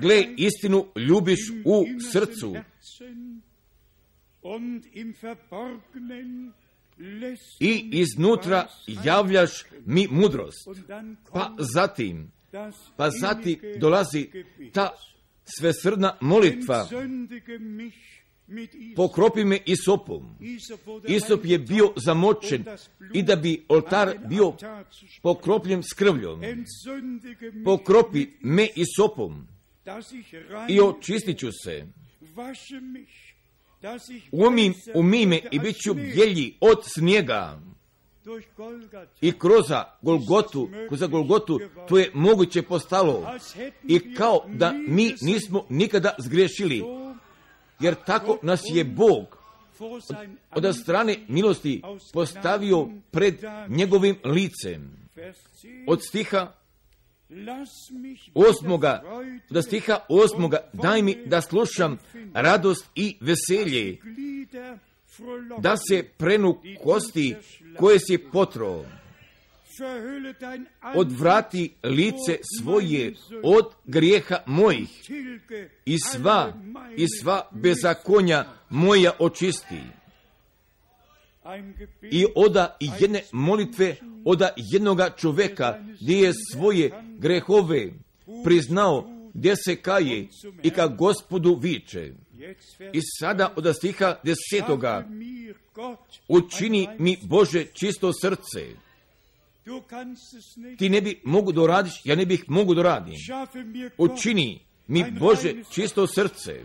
[0.00, 2.54] Gle istinu ljubiš u srcu
[7.60, 8.68] i iznutra
[9.04, 10.68] javljaš mi mudrost.
[11.32, 12.32] Pa zatim,
[12.96, 14.30] pa zatim dolazi
[14.72, 14.90] ta
[15.58, 16.88] svesrdna molitva,
[18.96, 20.36] pokropi me isopom.
[21.08, 22.64] Isop je bio zamočen
[23.14, 24.52] i da bi oltar bio
[25.22, 26.40] pokropljen s krvljom.
[27.64, 29.46] Pokropi me isopom
[30.68, 31.86] i očistit ću se.
[34.32, 37.60] Umim, umime i bit ću bjelji od snijega.
[39.20, 39.64] I kroz
[40.02, 43.26] Golgotu, kroz Golgotu, to je moguće postalo.
[43.88, 46.82] I kao da mi nismo nikada zgriješili,
[47.80, 49.38] jer tako nas je Bog
[50.50, 53.34] od strane milosti postavio pred
[53.68, 55.08] njegovim licem.
[55.86, 56.52] Od stiha
[58.34, 59.02] osmoga,
[59.50, 61.98] od stiha osmoga, daj mi da slušam
[62.34, 63.98] radost i veselje,
[65.58, 67.34] da se prenu kosti
[67.78, 68.84] koje si potro.
[70.94, 75.10] Odvrati lice svoje od grijeha mojih.
[75.84, 76.52] I sva,
[76.96, 79.80] i sva bezakonja moja očisti.
[82.10, 87.92] I oda jedne molitve, oda jednoga čoveka gdje je svoje grehove
[88.44, 90.28] priznao, gdje se kaje
[90.62, 92.12] i ka gospodu viče.
[92.92, 95.08] I sada od stiha desetoga
[96.28, 98.66] učini mi Bože čisto srce.
[100.78, 103.14] Ti ne bi mogu da radiš, ja ne bih mogu da radim.
[103.98, 106.60] Učini mi Bože čisto srce.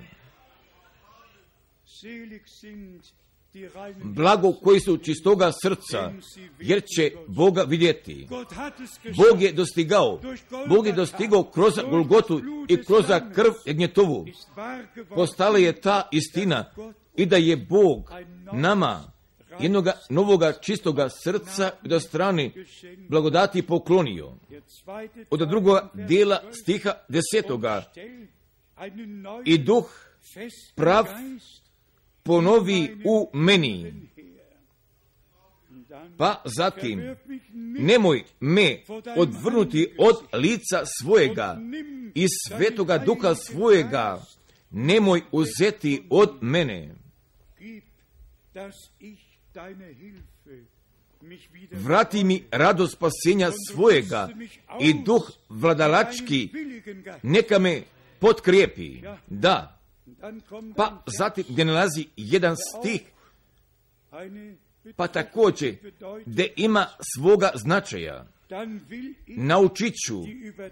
[4.03, 6.11] Blago koji su čistoga srca,
[6.59, 8.27] jer će Boga vidjeti.
[9.17, 10.21] Bog je dostigao,
[10.67, 14.25] Bog je dostigao kroz Golgotu i kroz krv Jagnjetovu.
[15.15, 16.65] Postala je ta istina
[17.15, 18.11] i da je Bog
[18.53, 19.11] nama
[19.59, 22.51] jednoga novoga čistoga srca do strane
[23.09, 24.33] blagodati poklonio.
[25.29, 27.83] Od drugoga dijela stiha desetoga
[29.45, 29.85] i duh
[30.75, 31.05] prav
[32.27, 33.93] ponovi u meni.
[36.17, 37.15] Pa zatim,
[37.79, 38.81] nemoj me
[39.17, 41.57] odvrnuti od lica svojega
[42.15, 44.21] i svetoga duha svojega,
[44.71, 46.95] nemoj uzeti od mene.
[51.71, 54.29] Vrati mi radost spasenja svojega
[54.81, 56.49] i duh vladalački,
[57.23, 57.81] neka me
[58.19, 59.01] potkrijepi.
[59.27, 59.76] Da,
[60.75, 63.01] pa zatim gdje nalazi jedan stih,
[64.95, 65.75] pa također
[66.25, 68.27] gdje ima svoga značaja.
[69.27, 70.23] Naučit ću,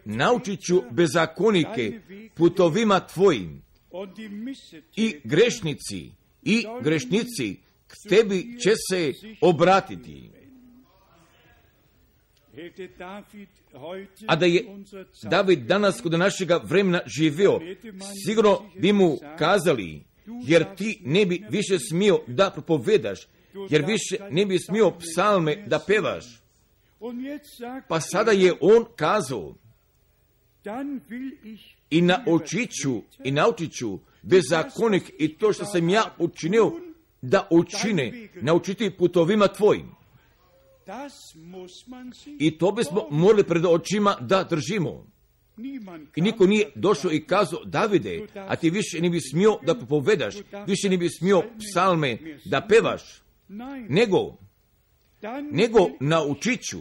[0.05, 1.99] naučit ću bezakonike
[2.35, 3.61] putovima tvojim
[4.95, 6.11] i grešnici,
[6.43, 7.57] i grešnici
[7.87, 10.29] k tebi će se obratiti.
[14.27, 14.65] A da je
[15.23, 17.59] David danas kod našega vremena živio,
[18.25, 23.19] sigurno bi mu kazali, jer ti ne bi više smio da propovedaš,
[23.69, 26.25] jer više ne bi smio psalme da pevaš.
[27.87, 29.55] Pa sada je on kazao,
[31.89, 36.71] i naučit ću, i naučit ću bezakonik i to što sam ja učinio,
[37.21, 39.94] da učine, naučiti putovima tvojim.
[42.39, 45.07] I to bismo morali pred očima da držimo.
[46.15, 50.35] I niko nije došao i kazao, Davide, a ti više ne bi smio da propovedaš,
[50.67, 53.01] više ne bi smio psalme da pevaš,
[53.89, 54.37] nego,
[55.51, 56.79] nego naučit ću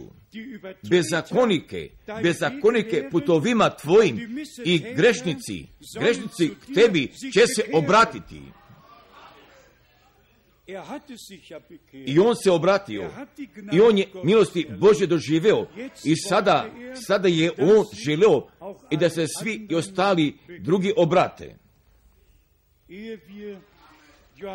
[0.89, 1.89] bezakonike,
[2.23, 5.65] bezakonike putovima tvojim i grešnici,
[5.99, 8.41] grešnici k tebi će se obratiti.
[11.93, 13.09] I on se obratio.
[13.73, 15.67] I on je milosti Bože doživeo.
[16.03, 16.69] I sada,
[17.07, 18.47] sada je on želeo
[18.89, 21.55] i da se svi i ostali drugi obrate.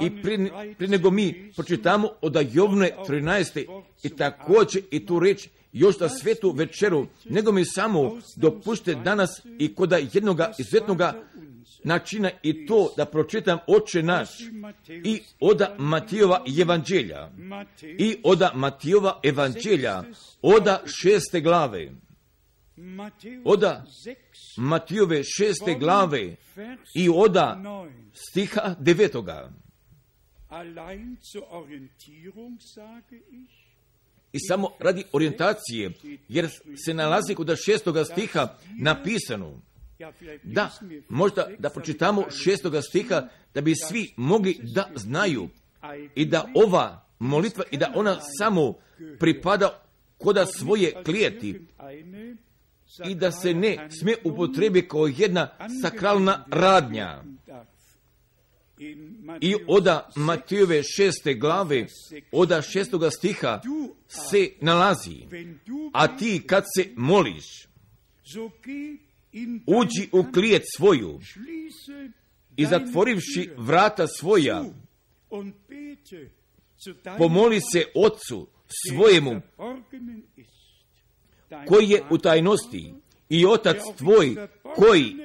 [0.01, 3.83] I prije, nego mi pročitamo od Jovne 13.
[4.03, 9.75] i također i tu reč još da svetu večeru, nego mi samo dopušte danas i
[9.75, 11.23] kod jednoga izuzetnoga
[11.85, 14.29] načina i to da pročitam oče naš
[15.05, 17.31] i oda Matijova evanđelja.
[17.99, 20.03] I oda Matijova evanđelja
[20.43, 21.93] oda šeste glave.
[23.45, 23.85] Oda
[24.57, 26.37] Matijove šeste glave
[26.95, 27.63] i oda
[28.13, 29.53] stiha devetoga.
[34.33, 35.93] I samo radi orijentacije,
[36.29, 36.49] jer
[36.85, 38.49] se nalazi kod šestoga stiha
[38.79, 39.63] napisano,
[40.43, 40.71] da,
[41.09, 45.49] možda da pročitamo šestoga stiha, da bi svi mogli da znaju
[46.15, 48.75] i da ova molitva i da ona samo
[49.19, 49.83] pripada
[50.19, 51.61] koda svoje klijeti
[53.09, 55.49] i da se ne smije upotrebi kao jedna
[55.83, 57.23] sakralna radnja.
[59.41, 61.87] I oda Matijove šeste glave,
[62.33, 63.61] oda šestoga stiha
[64.09, 65.17] se nalazi.
[65.93, 67.69] A ti kad se moliš,
[69.67, 71.21] uđi u klijet svoju
[72.57, 74.65] i zatvorivši vrata svoja,
[77.19, 78.49] pomoli se Otcu
[78.89, 79.41] svojemu
[81.69, 82.95] koji je u tajnosti
[83.29, 84.37] i Otac tvoj
[84.77, 85.17] koji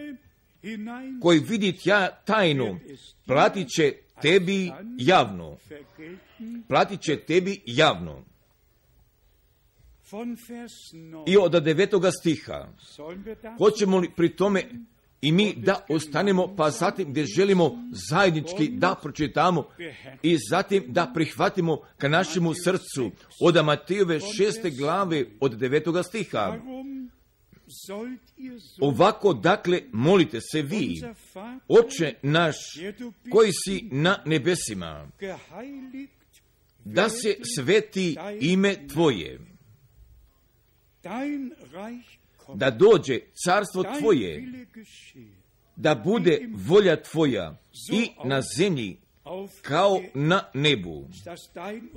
[1.21, 2.79] koji vidi tja tajnu,
[3.25, 5.57] platit će tebi javno.
[6.67, 8.25] Platit će tebi javno.
[11.27, 12.67] I od devetoga stiha,
[13.57, 14.63] hoćemo li pri tome
[15.21, 19.67] i mi da ostanemo, pa zatim gdje želimo zajednički da pročitamo
[20.23, 26.57] i zatim da prihvatimo ka našemu srcu od Matejove šeste glave od devetoga stiha.
[28.81, 31.01] Ovako dakle molite se vi,
[31.67, 32.55] oče naš
[33.31, 35.07] koji si na nebesima,
[36.85, 39.39] da se sveti ime Tvoje,
[42.53, 44.43] da dođe carstvo Tvoje,
[45.75, 47.57] da bude volja Tvoja
[47.91, 48.97] i na zemlji
[49.61, 51.07] kao na nebu.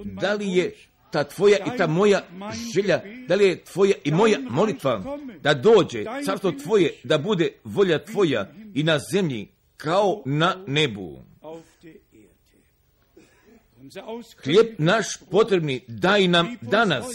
[0.05, 0.75] Da li je
[1.11, 2.23] ta tvoja i ta moja
[2.75, 5.03] želja, da li je tvoja i moja molitva
[5.43, 11.23] da dođe carstvo tvoje, da bude volja tvoja i na zemlji kao na nebu.
[14.45, 17.07] Hlijeb naš potrebni daj nam danas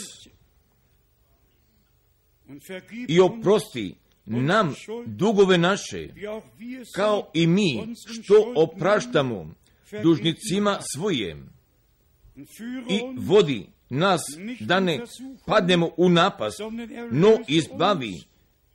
[3.08, 4.76] i oprosti nam
[5.06, 6.10] dugove naše,
[6.96, 9.54] kao i mi što opraštamo
[10.04, 11.50] dužnicima svojim
[12.90, 14.22] i vodi nas
[14.60, 15.00] da ne
[15.46, 16.54] padnemo u napas,
[17.12, 18.14] no izbavi,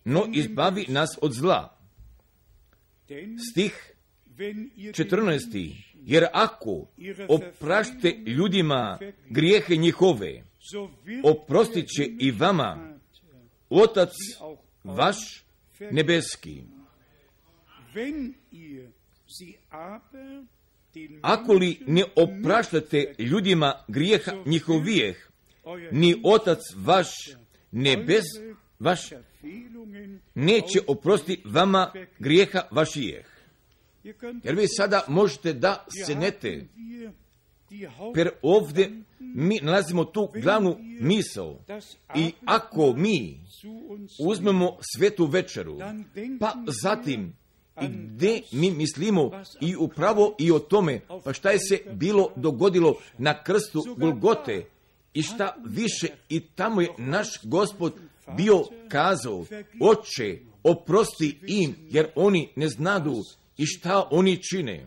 [0.04, 1.78] no izbavi nas od zla.
[3.50, 3.92] Stih
[4.36, 5.74] 14.
[5.94, 6.86] Jer ako
[7.28, 10.42] oprašte ljudima grijehe njihove,
[11.24, 12.87] oprostit će i vama
[13.70, 14.10] Otac
[14.84, 15.44] vaš
[15.90, 16.62] nebeski.
[21.22, 25.16] Ako li ne opraštate ljudima grijeha njihovijeh,
[25.92, 27.08] ni Otac vaš
[27.70, 28.24] nebes
[28.78, 29.00] vaš
[30.34, 33.26] neće oprosti vama grijeha vašijeh.
[34.44, 36.14] Jer vi sada možete da se
[38.14, 41.58] per ovdje mi nalazimo tu glavnu misao
[42.14, 43.40] i ako mi
[44.20, 45.78] uzmemo svetu večeru,
[46.40, 47.32] pa zatim
[47.82, 49.30] i gdje mi mislimo
[49.60, 54.64] i upravo i o tome, pa šta je se bilo dogodilo na krstu Golgote
[55.14, 57.94] i šta više i tamo je naš gospod
[58.36, 59.44] bio kazao,
[59.80, 63.22] oče, oprosti im, jer oni ne znadu
[63.56, 64.86] i šta oni čine.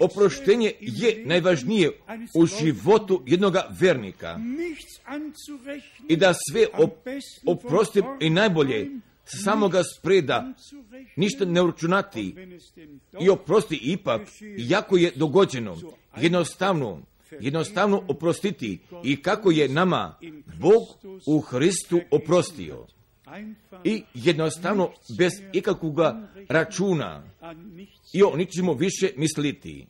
[0.00, 1.90] Oproštenje je najvažnije
[2.34, 4.38] u životu jednoga vernika.
[6.08, 6.66] I da sve
[7.46, 8.90] oprosti i najbolje
[9.24, 10.52] samoga spreda,
[11.16, 12.34] ništa ne uračunati
[13.20, 14.20] i oprosti ipak,
[14.56, 15.76] jako je dogođeno,
[16.20, 17.02] jednostavno,
[17.40, 20.18] jednostavno oprostiti i kako je nama
[20.60, 20.82] Bog
[21.26, 22.86] u Hristu oprostio.
[23.84, 25.98] I jednostavno bez ikakvog
[26.48, 27.22] računa
[28.12, 29.86] i o ničemu više misliti.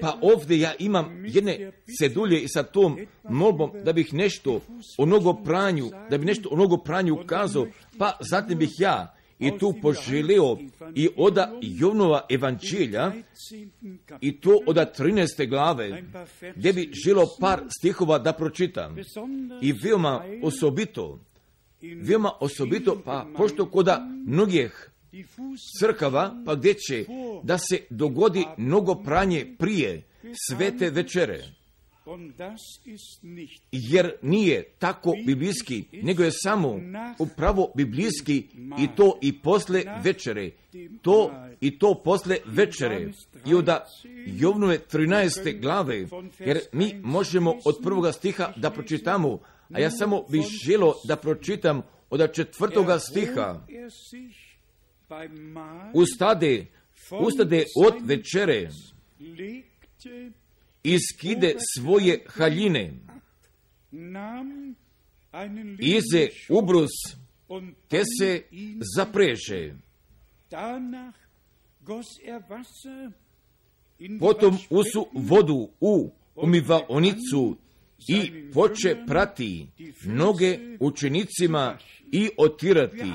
[0.00, 4.60] Pa ovdje ja imam jedne cedulje i sa tom molbom da bih nešto
[4.98, 7.66] o nogo pranju, da bi nešto o nogo pranju ukazao,
[7.98, 10.56] pa zatim bih ja i tu poželio
[10.94, 13.12] i oda Jovnova evanđelja
[14.20, 15.48] i to od 13.
[15.48, 16.02] glave
[16.56, 18.96] gdje bi želo par stihova da pročitam
[19.62, 21.18] i veoma osobito
[21.80, 24.90] veoma osobito pa pošto koda mnogih
[25.80, 27.04] crkava pa gdje će
[27.42, 30.02] da se dogodi mnogo pranje prije
[30.48, 31.42] svete večere
[33.72, 36.80] jer nije tako biblijski, nego je samo
[37.18, 38.46] upravo biblijski
[38.78, 40.50] i to i posle večere.
[41.02, 41.30] To
[41.60, 43.12] i to posle večere.
[43.46, 43.68] I od
[44.26, 45.60] Jovnove 13.
[45.60, 46.06] glave,
[46.38, 49.38] jer mi možemo od prvoga stiha da pročitamo,
[49.72, 53.66] a ja samo bih želo da pročitam od četvrtoga stiha.
[55.94, 56.66] Ustade,
[57.20, 58.68] ustade od večere,
[60.82, 62.94] iskide svoje haljine,
[65.78, 66.90] ize ubrus,
[67.88, 68.42] te se
[68.96, 69.74] zapreže.
[74.20, 77.56] Potom usu vodu u umivaonicu
[78.08, 79.66] i poče prati
[80.04, 81.78] noge učenicima
[82.12, 83.12] i otirati.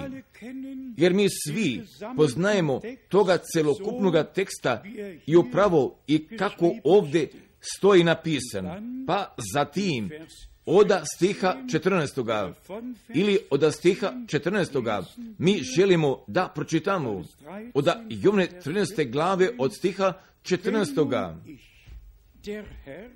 [0.98, 1.82] Jer mi svi
[2.16, 4.84] poznajemo toga celokupnog teksta
[5.26, 7.30] i upravo i kako ovdje
[7.60, 8.66] stoji napisan.
[9.08, 10.10] Pa zatim
[10.66, 12.54] oda stiha 14.
[13.14, 15.04] ili oda stiha 14.
[15.38, 17.24] mi želimo da pročitamo
[17.74, 19.12] oda Jovne 13.
[19.12, 21.36] glave od stiha 14.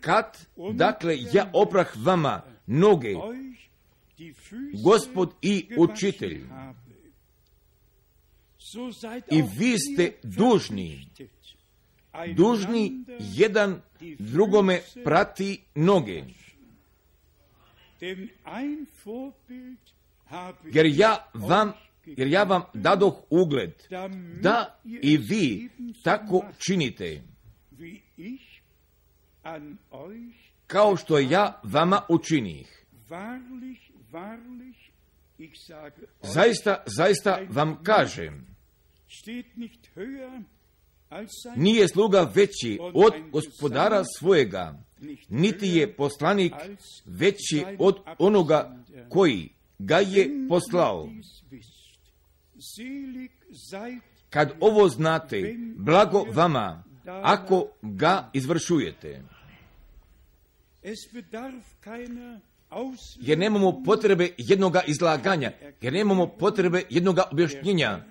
[0.02, 3.14] Kad, dakle, ja oprah vama noge,
[4.84, 6.46] gospod i učitelj,
[9.32, 11.08] i vi ste dužni,
[12.36, 13.82] dužni jedan
[14.20, 16.24] drugome prati noge.
[20.74, 21.74] Jer ja vam
[22.06, 23.74] jer ja vam dadoh ugled
[24.42, 25.70] da i vi
[26.04, 27.22] tako činite
[30.68, 32.86] kao što ja vama učinih.
[36.22, 38.56] Zaista, zaista vam kažem,
[41.56, 44.84] nije sluga veći od gospodara svojega,
[45.30, 46.54] niti je poslanik
[47.06, 48.78] veći od onoga
[49.10, 49.50] koji
[49.80, 51.10] ga je poslao.
[54.30, 59.22] Kad ovo znate, blago vama, ako ga izvršujete.
[63.20, 65.52] Jer nemamo potrebe jednoga izlaganja,
[65.82, 68.04] jer nemamo potrebe jednoga objašnjenja,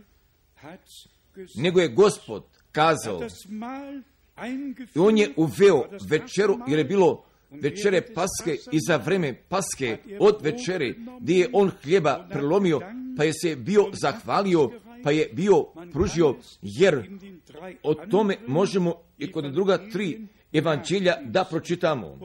[1.54, 3.20] nego je gospod kazao.
[4.94, 10.42] I on je uveo večeru, jer je bilo večere paske i za vreme paske od
[10.42, 12.80] večere, gdje je on hljeba prelomio,
[13.16, 14.70] pa je se bio zahvalio,
[15.02, 17.10] pa je bio pružio, jer
[17.82, 22.18] o tome možemo i kod druga tri evanđelja da pročitamo.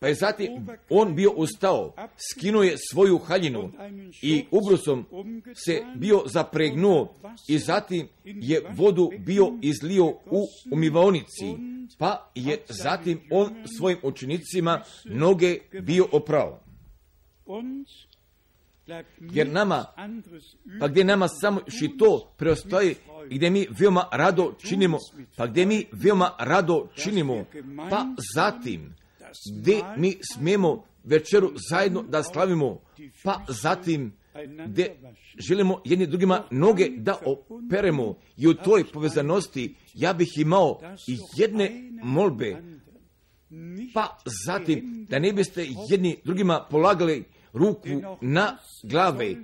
[0.00, 1.94] Pa je zatim on bio ustao,
[2.30, 3.72] skinuo je svoju haljinu
[4.22, 5.06] i ubrusom
[5.54, 7.14] se bio zapregnuo
[7.48, 11.54] i zatim je vodu bio izlio u umivaonici,
[11.98, 16.60] pa je zatim on svojim učenicima noge bio oprao.
[19.20, 19.84] Jer nama,
[20.80, 22.94] pa gdje nama samo i to preostaje
[23.30, 24.98] i gdje mi veoma rado činimo,
[25.36, 27.44] pa gdje mi veoma rado činimo,
[27.90, 28.94] pa zatim
[29.52, 32.80] gdje mi smijemo večeru zajedno da slavimo,
[33.24, 34.12] pa zatim
[34.66, 34.96] gdje
[35.38, 38.18] želimo jedni drugima noge da operemo.
[38.36, 42.62] I u toj povezanosti ja bih imao i jedne molbe,
[43.94, 47.88] pa zatim da ne biste jedni drugima polagali ruku
[48.20, 49.36] na glave,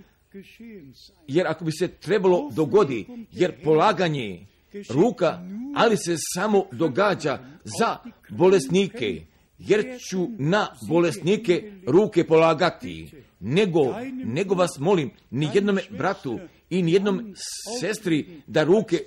[1.29, 4.47] jer ako bi se trebalo dogodi, jer polaganje
[4.89, 5.41] ruka,
[5.77, 7.39] ali se samo događa
[7.79, 7.97] za
[8.29, 9.23] bolesnike,
[9.59, 13.11] jer ću na bolesnike ruke polagati,
[13.41, 16.39] nego, nego vas molim, ni jednome bratu
[16.71, 17.35] i ni jednom
[17.81, 18.99] sestri da ruke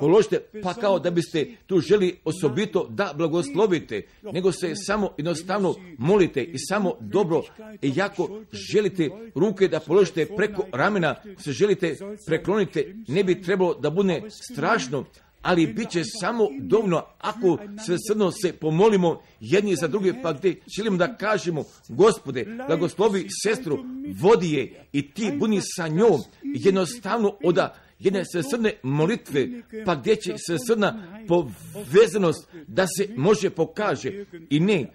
[0.00, 6.42] položite, pa kao da biste tu želi osobito da blagoslovite, nego se samo jednostavno molite
[6.42, 7.42] i samo dobro.
[7.82, 8.40] I jako
[8.72, 11.96] želite ruke da položite preko ramena, se želite
[12.26, 14.22] preklonite, ne bi trebalo da bude
[14.52, 15.04] strašno,
[15.44, 20.60] ali bit će samo dovoljno ako sve srno se pomolimo jedni za druge, pa gdje
[20.76, 23.78] želimo da kažemo, gospode, blagoslovi sestru,
[24.20, 27.74] vodi je i ti buni sa njom, jednostavno oda
[28.04, 29.48] jedne srne molitve,
[29.84, 30.34] pa gdje će
[30.66, 34.86] srna povezanost da se može pokaže i ne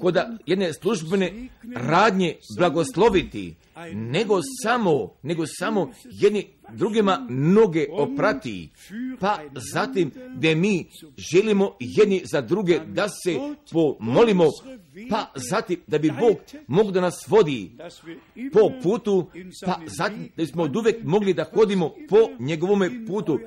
[0.00, 3.54] koda jedne službene radnje blagosloviti,
[3.92, 8.70] nego samo, nego samo jedni drugima noge oprati,
[9.20, 9.38] pa
[9.72, 10.86] zatim gdje mi
[11.32, 13.36] želimo jedni za druge da se
[13.72, 14.44] pomolimo,
[15.10, 16.36] pa zatim da bi Bog
[16.66, 17.76] mogu da nas vodi
[18.52, 19.30] po putu,
[19.66, 23.38] pa zatim da smo od uvek mogli da hodimo po njegovome putu.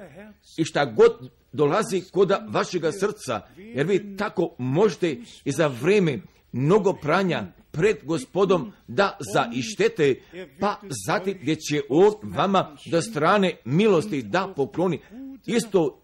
[0.58, 6.20] i šta god dolazi koda vašega srca, jer vi tako možete i za vreme
[6.52, 10.16] mnogo pranja pred gospodom da zaištete,
[10.60, 10.76] pa
[11.08, 15.00] zatim gdje će on vama do strane milosti da pokloni.
[15.46, 16.02] Isto,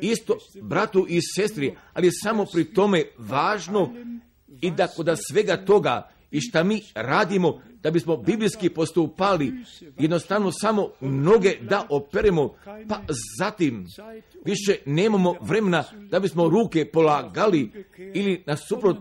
[0.00, 3.94] isto bratu i sestri, ali samo pri tome važno
[4.60, 9.52] i da kod svega toga i šta mi radimo da bismo biblijski postupali,
[9.98, 12.54] jednostavno samo noge da operemo,
[12.88, 13.00] pa
[13.38, 13.86] zatim
[14.44, 17.70] više nemamo vremena da bismo ruke polagali
[18.14, 18.96] ili nasuprot.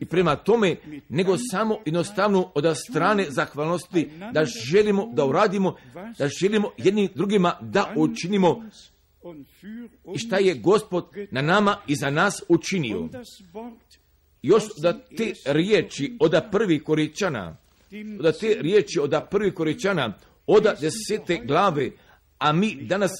[0.00, 0.76] I prema tome,
[1.08, 5.76] nego samo jednostavno od strane zahvalnosti da želimo da uradimo,
[6.18, 8.62] da želimo jednim drugima da učinimo.
[10.14, 13.08] i šta je gospod na nama i za nas učinio.
[14.46, 17.56] Još da te riječi od prvi koričana,
[18.20, 20.12] da te riječi od prvi koričana,
[20.46, 21.90] od desete glave,
[22.38, 23.10] a mi danas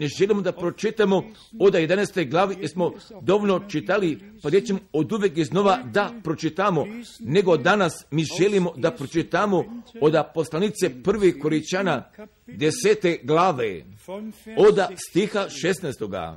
[0.00, 1.22] ne želimo da pročitamo
[1.58, 2.30] od 11.
[2.30, 2.92] glavi, jer smo
[3.22, 6.86] dovoljno čitali, pa gdje ćemo od uvek iznova da pročitamo,
[7.20, 12.10] nego danas mi želimo da pročitamo od poslanice prvi koričana
[12.46, 13.84] desete glave,
[14.56, 16.36] od stiha 16.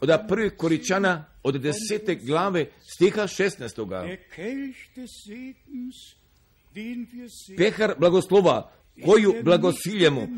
[0.00, 4.16] Od prvi koričana od desete glave stiha 16.
[7.56, 8.70] Pehar blagoslova
[9.04, 10.28] koju blagosiljemo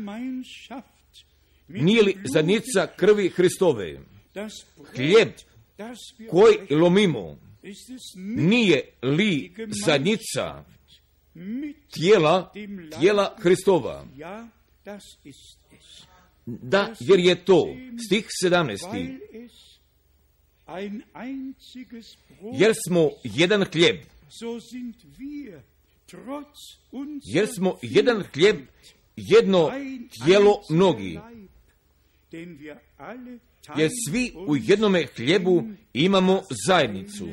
[1.69, 3.99] nije li zadnica krvi Hristove?
[4.95, 5.29] Hljeb
[6.29, 7.37] koji lomimo,
[8.35, 9.53] nije li
[9.85, 10.65] zadnica
[11.91, 12.53] tijela,
[12.99, 14.05] tijela Hristova?
[16.45, 17.67] Da, jer je to,
[18.07, 19.19] stih 17.
[22.53, 23.95] Jer smo jedan hljeb,
[27.23, 28.57] jer smo jedan hljeb,
[29.15, 29.71] jedno
[30.25, 31.19] tijelo mnogi,
[33.77, 37.27] jer svi u jednome hljebu imamo zajednicu.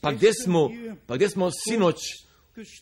[0.00, 0.70] Pa gdje smo,
[1.06, 1.96] pa gdje smo sinoć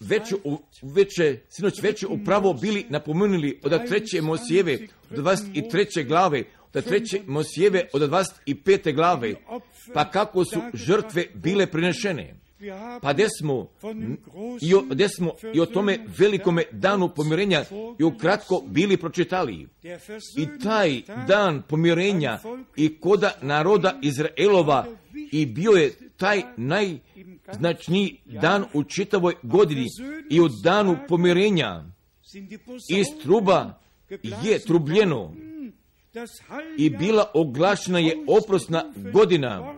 [0.00, 4.78] već, u, veće, sinoć već upravo bili napomenuli od treće Mosijeve,
[5.10, 6.06] od 23.
[6.06, 8.94] glave, od treće Mosijeve, od 25.
[8.94, 9.34] glave,
[9.94, 12.43] pa kako su žrtve bile prinešene.
[13.02, 13.68] Pa gdje smo,
[14.62, 17.64] i o, gdje smo i o tome velikome danu pomirenja
[17.98, 19.68] i ukratko bili pročitali.
[20.36, 22.38] I taj dan pomirenja
[22.76, 24.86] i koda naroda Izraelova
[25.32, 29.86] i bio je taj najznačniji dan u čitavoj godini
[30.30, 31.84] i u danu pomirenja.
[32.90, 33.80] Iz truba
[34.42, 35.34] je trubljeno
[36.78, 39.74] i bila oglašena je oprosna godina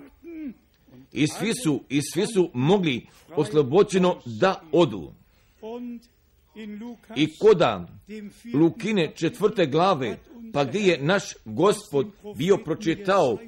[1.17, 3.07] i svi su, i svi su mogli
[3.37, 5.13] oslobođeno da odu.
[7.17, 7.89] I koda
[8.55, 10.19] Lukine četvrte glave,
[10.53, 12.07] pa gdje je naš gospod
[12.37, 13.39] bio pročitao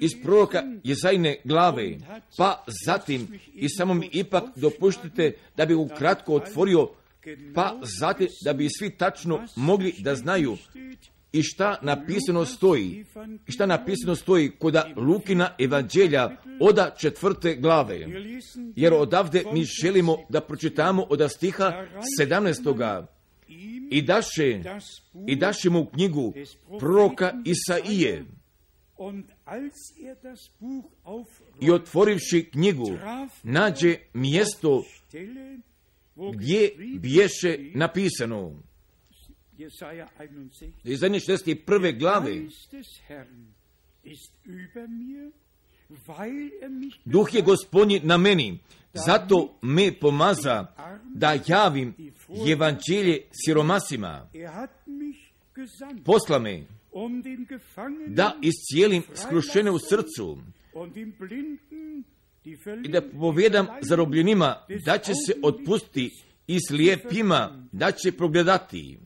[0.00, 1.96] iz proroka Jezajne glave,
[2.36, 6.88] pa zatim i samo mi ipak dopuštite da bi ukratko otvorio,
[7.54, 10.56] pa zatim da bi svi tačno mogli da znaju
[11.32, 13.04] i šta napisano stoji,
[13.46, 16.30] i šta napisano stoji koda Lukina evanđelja
[16.60, 18.06] oda četvrte glave.
[18.76, 21.86] Jer odavde mi želimo da pročitamo od stiha
[22.20, 23.04] 17.
[23.90, 24.60] I daše,
[25.26, 26.34] i daše mu knjigu
[26.78, 28.24] proroka Isaije.
[31.60, 32.98] I otvorivši knjigu,
[33.42, 34.84] nađe mjesto
[36.34, 38.69] gdje biješe napisano.
[40.84, 41.98] Izdanje 61.
[41.98, 42.36] glave.
[47.04, 48.58] Duh je gospodnji na meni,
[48.92, 50.66] zato me pomaza
[51.14, 51.94] da javim
[52.52, 54.28] evanđelje siromasima.
[56.04, 56.66] Posla me
[58.06, 60.38] da iscijelim skrušene u srcu
[62.84, 66.10] i da povjedam zarobljenima da će se otpustiti
[66.46, 68.98] i slijepima da će progledati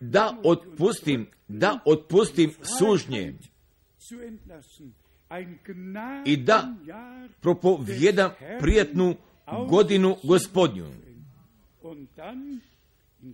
[0.00, 3.34] da otpustim, da otpustim sužnje
[6.26, 6.74] i da
[7.40, 9.14] propovjedam prijatnu
[9.68, 10.86] godinu gospodnju.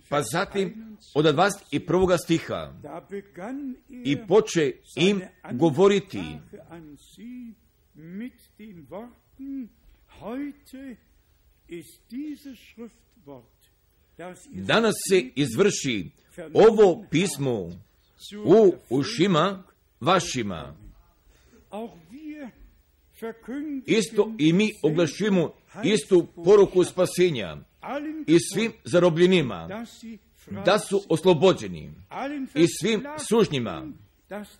[0.09, 2.17] Pa zatim od 21.
[2.17, 2.73] stiha
[3.89, 5.21] i poče im
[5.53, 6.21] govoriti
[14.51, 16.09] Danas se izvrši
[16.53, 17.71] ovo pismo
[18.45, 19.63] u ušima
[19.99, 20.75] vašima.
[23.85, 25.53] Isto i mi oglašujemo
[25.83, 27.57] istu poruku spasenja
[28.27, 29.85] i svim zarobljenima
[30.65, 31.93] da su oslobođeni
[32.55, 33.87] i svim sužnjima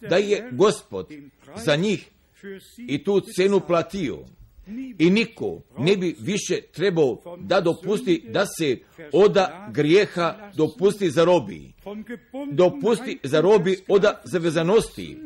[0.10, 1.08] da je gospod
[1.66, 2.10] za njih
[2.78, 4.26] i tu cenu platio
[5.00, 8.78] i niko ne bi više trebao da dopusti da se
[9.12, 11.74] oda grijeha dopusti za robi.
[12.52, 15.18] Dopusti za robi oda zavezanosti.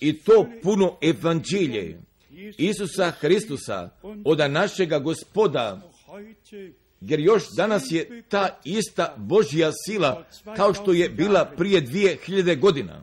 [0.00, 2.00] I to puno evanđelje
[2.58, 3.90] Isusa Hristusa,
[4.24, 5.80] oda našega gospoda,
[7.00, 10.24] jer još danas je ta ista Božja sila
[10.56, 13.02] kao što je bila prije dvije hiljade godina.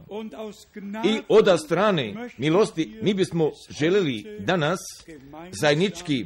[1.06, 4.80] I oda strane milosti mi bismo željeli danas
[5.52, 6.26] zajednički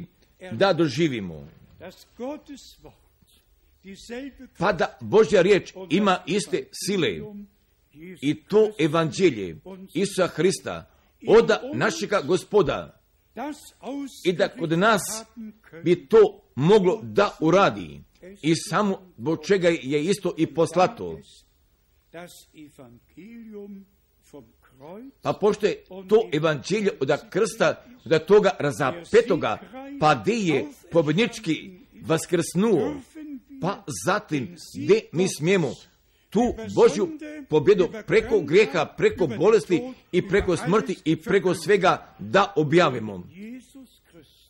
[0.52, 1.48] da doživimo.
[4.58, 7.20] Pa da Božja riječ ima iste sile
[8.20, 9.56] i to evanđelje
[9.94, 10.90] Isusa Hrista
[11.28, 13.00] oda našega gospoda
[14.24, 15.02] i da kod nas
[15.84, 18.00] bi to moglo da uradi.
[18.42, 21.18] I samo zbog čega je isto i poslato.
[25.22, 29.58] Pa pošto je to evanđelje od krsta, od toga razapetoga,
[30.00, 32.94] pa gdje je pobjednički vaskrsnuo,
[33.60, 35.72] pa zatim gdje mi smijemo
[36.36, 37.08] tu Božju
[37.48, 39.82] pobjedu preko grijeha, preko bolesti
[40.12, 43.22] i preko smrti i preko svega da objavimo.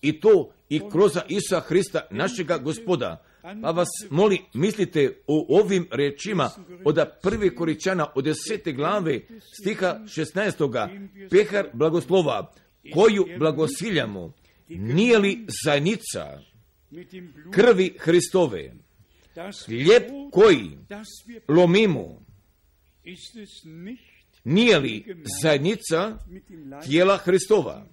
[0.02, 3.22] I to i kroz Isusa Hrista, našega gospoda.
[3.62, 6.50] Pa vas moli, mislite o ovim rečima
[6.84, 9.20] od prve koričana od desete glave
[9.60, 10.88] stiha 16.
[11.30, 12.52] Pehar blagoslova,
[12.94, 14.32] koju blagosiljamo,
[14.68, 16.38] nije li zajednica
[17.50, 18.72] krvi Hristove,
[19.66, 20.02] hljeb
[20.32, 20.78] koji
[21.48, 22.22] lomimo,
[24.44, 25.04] nije li
[25.42, 26.18] zajednica
[26.84, 27.86] tijela Hristova?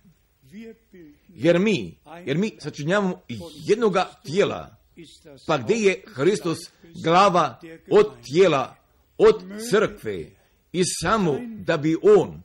[1.27, 3.21] Jer mi, jer mi sačinjavamo
[3.67, 4.75] jednoga tijela,
[5.47, 6.57] pa gdje je Hristos
[7.03, 7.59] glava
[7.91, 8.75] od tijela,
[9.17, 10.25] od crkve?
[10.71, 12.41] I samo da bi on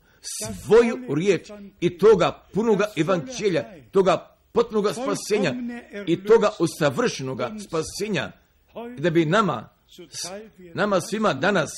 [0.64, 1.50] svoju riječ
[1.80, 5.54] i toga punoga evanđelja, toga potpunoga spasenja
[6.06, 8.32] i toga usavršenoga spasenja,
[8.98, 9.68] da bi nama,
[10.74, 11.70] nama svima danas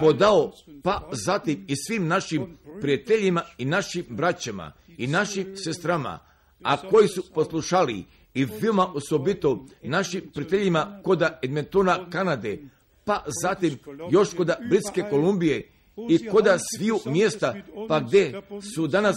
[0.00, 0.52] podao,
[0.82, 6.18] pa zatim i svim našim prijateljima i našim braćama i našim sestrama,
[6.62, 12.58] a koji su poslušali i veoma osobito našim prijateljima koda Edmontona, Kanade,
[13.04, 13.78] pa zatim
[14.10, 15.73] još koda Britske Kolumbije
[16.10, 17.54] i koda sviju mjesta,
[17.88, 18.42] pa gdje
[18.74, 19.16] su danas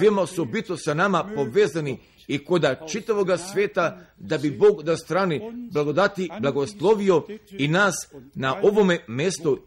[0.00, 5.40] veoma osobito sa nama povezani i koda čitavoga sveta, da bi Bog da strani
[5.72, 7.94] blagodati blagoslovio i nas
[8.34, 9.58] na ovome mjestu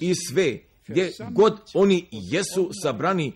[0.00, 0.58] i sve,
[0.88, 3.32] gdje god oni jesu sabrani,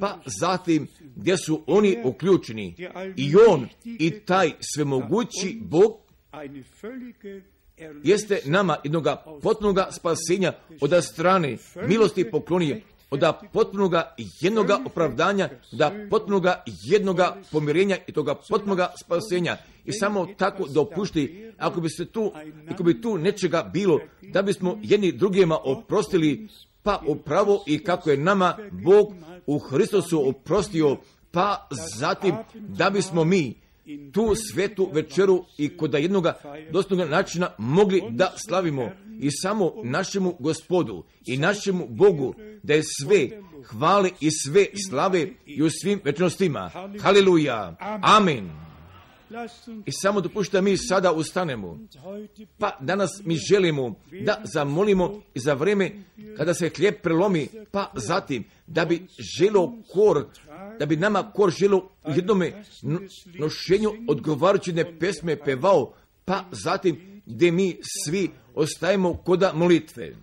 [0.00, 0.86] pa zatim
[1.16, 2.74] gdje su oni uključeni.
[3.16, 5.92] I on i taj svemogući Bog
[8.02, 11.56] jeste nama jednoga potpunoga spasenja od strane
[11.86, 13.20] milosti poklonije, od
[13.52, 19.56] potpunoga jednoga opravdanja, da potpunoga jednoga pomirenja i toga potpunoga spasenja.
[19.84, 22.32] I samo tako dopušti, ako bi se tu,
[22.70, 26.48] ako bi tu nečega bilo, da bismo jedni drugima oprostili,
[26.82, 29.14] pa upravo i kako je nama Bog
[29.46, 30.96] u Hristosu oprostio,
[31.30, 31.68] pa
[31.98, 33.61] zatim da bismo mi
[34.12, 36.34] tu svetu večeru i kod jednoga
[36.70, 38.90] dostupnog načina mogli da slavimo
[39.20, 43.28] i samo našemu gospodu i našemu Bogu da je sve
[43.64, 46.70] hvale i sve slave i u svim večnostima.
[47.02, 47.76] Haleluja.
[48.02, 48.50] Amen.
[49.86, 51.78] I samo dopušta mi sada ustanemo.
[52.58, 53.94] Pa danas mi želimo
[54.24, 55.90] da zamolimo i za vreme
[56.36, 59.06] kada se hljeb prelomi, pa zatim da bi
[59.38, 60.24] želo kor,
[60.78, 62.64] da bi nama kor želo u jednome
[63.38, 65.92] nošenju odgovarajuće pesme pevao,
[66.24, 70.14] pa zatim gdje mi svi ostajemo koda molitve.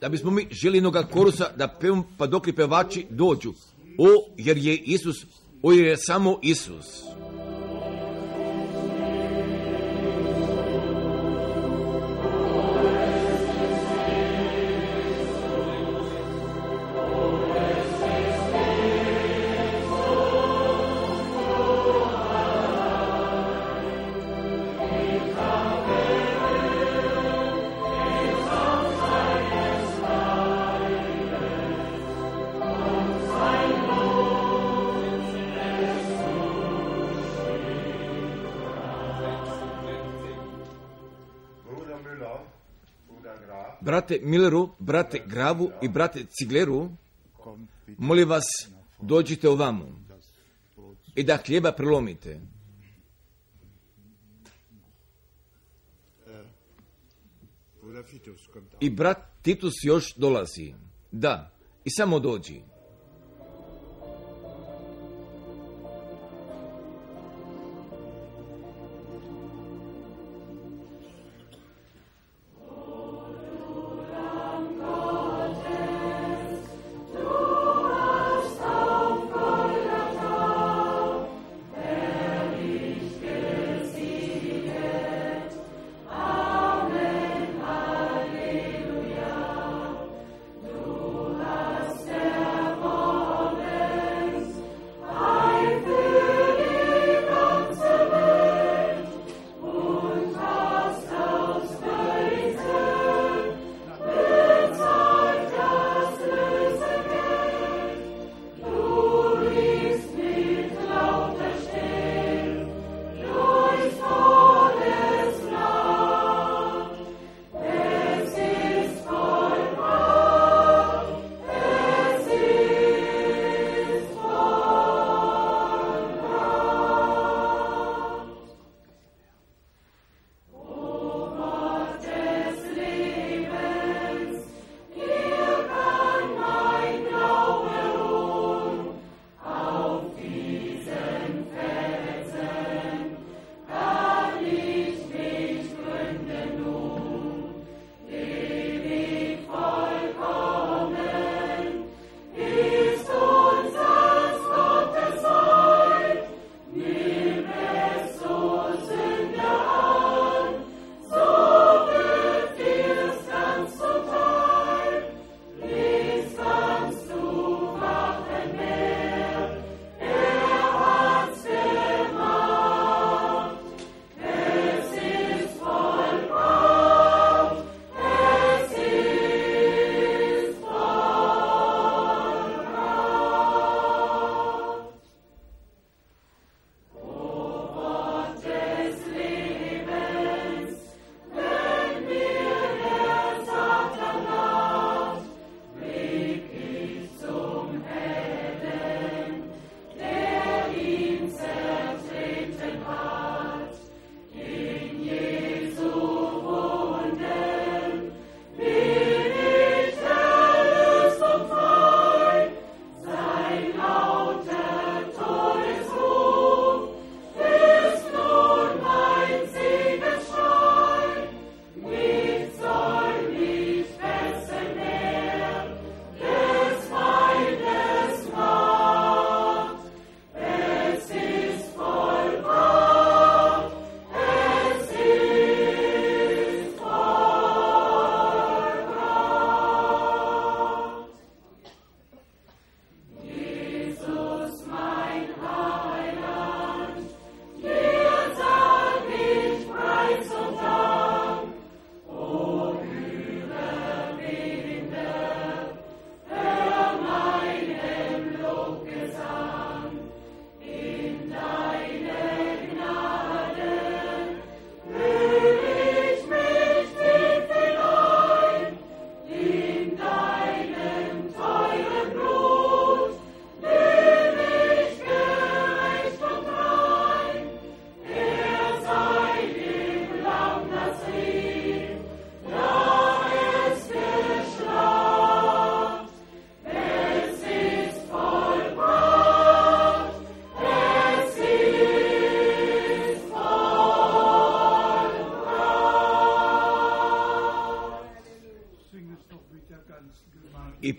[0.00, 3.52] Da bismo mi želi jednoga korusa da pevom pa dok li pevači dođu.
[3.98, 5.16] O, jer je Isus,
[5.62, 6.86] o, jer je samo Isus.
[44.06, 46.90] Brate Milleru, brate Gravu i brate Cigleru,
[47.98, 48.44] molim vas,
[49.00, 49.88] dođite ovamo
[51.14, 52.40] i da hljeba prelomite.
[58.80, 60.74] I brat Titus još dolazi.
[61.12, 61.50] Da,
[61.84, 62.62] i samo dođi.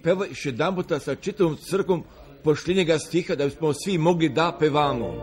[0.07, 2.03] Peva još jedan puta sa čitavom crkom
[2.43, 5.13] pošljenjega stiha da bismo svi mogli da pevamo.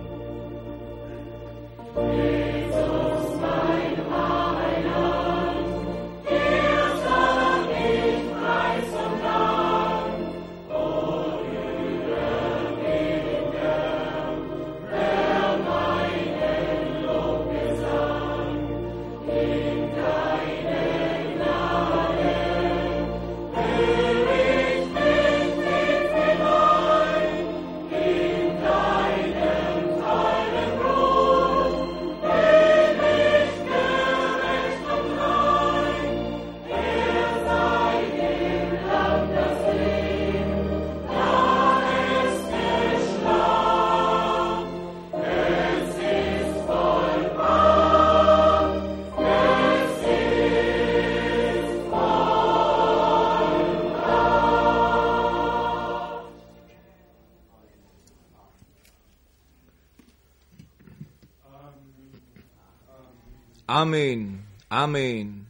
[63.85, 64.39] Amen,
[64.69, 65.47] amen.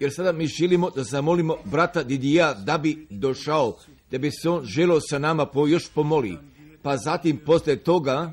[0.00, 3.78] Jer sada mi želimo da zamolimo brata Didija da bi došao,
[4.10, 6.38] da bi se on želo sa nama po, još pomoli.
[6.82, 8.32] Pa zatim posle toga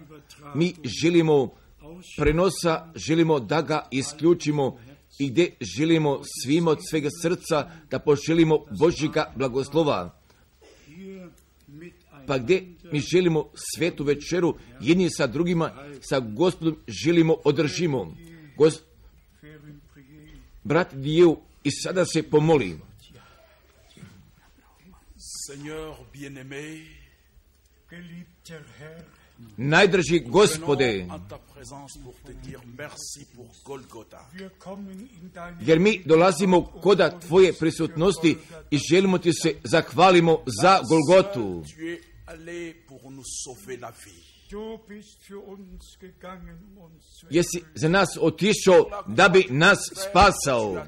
[0.55, 1.49] mi želimo
[2.17, 4.77] prenosa, želimo da ga isključimo
[5.19, 10.19] i gdje želimo svima od svega srca da poželimo Božjega blagoslova.
[12.27, 15.71] Pa gdje mi želimo svetu večeru jedni sa drugima,
[16.01, 18.15] sa gospodom želimo održimo.
[18.57, 18.81] Gos...
[20.63, 21.29] Brat Dijev
[21.63, 22.79] i sada se pomoli.
[25.47, 26.85] Seigneur bien-aimé,
[29.57, 31.07] Najdrži gospode,
[35.61, 38.37] jer mi dolazimo koda tvoje prisutnosti
[38.71, 41.63] i želimo ti se zahvalimo za Golgotu.
[42.31, 44.23] Allé pour nous sauver la vie.
[47.30, 50.85] Jesi za nas otišao da bi nas spasao.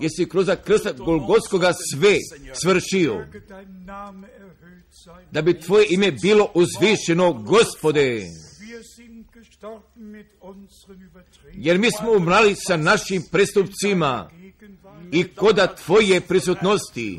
[0.00, 2.16] Jesi kroz krsta Golgotskoga sve
[2.62, 3.26] svršio.
[5.30, 8.22] Da bi tvoje ime bilo uzvišeno, gospode.
[11.52, 14.30] Jer mi smo umrali sa našim prestupcima.
[15.12, 17.18] I koda tvoje prisutnosti.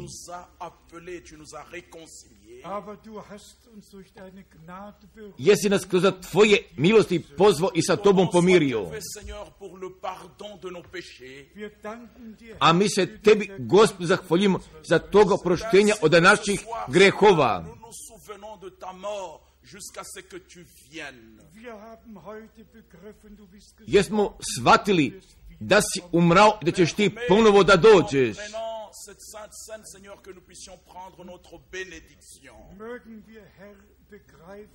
[5.38, 8.92] Jesi nas kroz tvoje milosti pozvao i sa tobom pomirio.
[12.60, 14.60] A mi se tebi, gospod, zahvaljimo
[14.90, 17.66] za toga proštenja od naših grehova.
[23.88, 25.22] Jesmo shvatili
[25.60, 28.38] da si umrao i da ćeš ti ponovo da dođeš.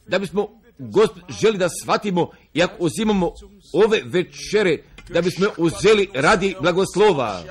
[0.06, 3.32] Da bismo, gospod, želi da shvatimo i ako uzimamo
[3.84, 7.44] ove večere, da bismo uzeli radi blagoslova.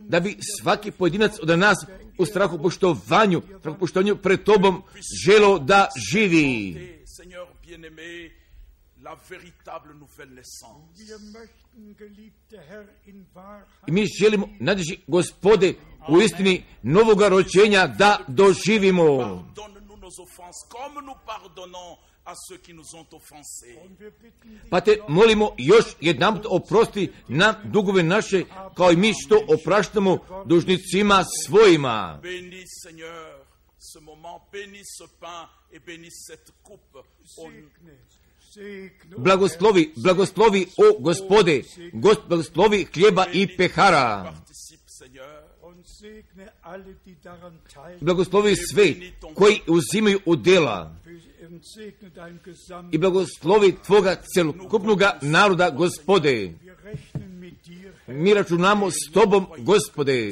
[0.00, 1.78] Da bi svaki pojedinac od nas
[2.18, 4.82] u strahu poštovanju, strahu poštovanju pred tobom
[5.26, 6.74] želo da živi.
[7.72, 8.30] Bien-aimé,
[9.02, 11.00] la véritable nouvelle naissance.
[13.86, 15.74] I mi želimo, nadježi gospode,
[16.08, 19.04] u istini novoga rođenja da doživimo.
[19.18, 21.96] Pardonne-nous nos offenses comme nous pardonnons
[22.26, 23.76] à ceux qui nous ont offensés.
[23.84, 28.44] und wir bitten dich, Pa te molimo još jedanput oprosti nam dugove naše,
[28.76, 32.20] kao i mi što opraštamo dužnicima svojima.
[32.82, 33.42] Seigneur,
[33.82, 36.96] ce moment, bénis ce pain et bénis cette coupe.
[37.38, 37.50] Au
[39.18, 44.34] Blagoslovi, blagoslovi, o gospode, blagoslovi hljeba i pehara.
[48.00, 48.94] Blagoslovi sve
[49.34, 50.96] koji uzimaju u dela
[52.92, 56.52] i blagoslovi tvoga celokupnoga naroda, gospode.
[58.06, 60.30] Mi računamo s tobom, gospode.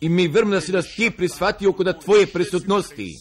[0.00, 3.14] I mi vjerujemo da si nas ti prisvatio kod tvoje prisutnosti.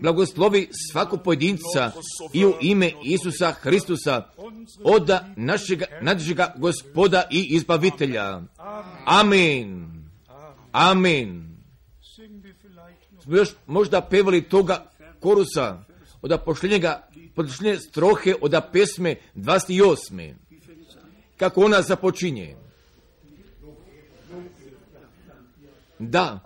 [0.00, 1.92] Blagoslovi svakog pojedinca
[2.32, 4.28] i u ime Isusa Hristusa,
[4.84, 8.42] oda našega nadžega gospoda i izbavitelja.
[12.62, 13.24] Vielleicht noch.
[13.24, 15.84] Smo još možda pevali toga korusa
[16.22, 20.34] od pošljenjega, pošljenje strohe od pesme 28
[21.36, 22.56] kako ona započinje.
[25.98, 26.40] Da.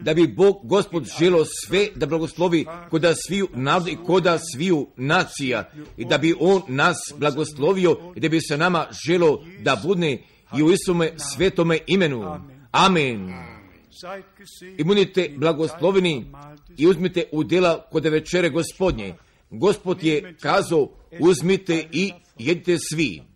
[0.00, 5.70] Da bi Bog, gospod, želo sve da blagoslovi koda sviju naroda i koda sviju nacija
[5.96, 10.22] i da bi On nas blagoslovio i da bi se nama želo da budne
[10.56, 12.40] i u Isume svetome imenu.
[12.70, 13.34] Amen.
[14.76, 16.26] I budite blagosloveni
[16.76, 19.14] i uzmite udjela kod večere gospodnje.
[19.50, 20.88] Gospod je kazao,
[21.20, 23.33] uzmite i jedite svi.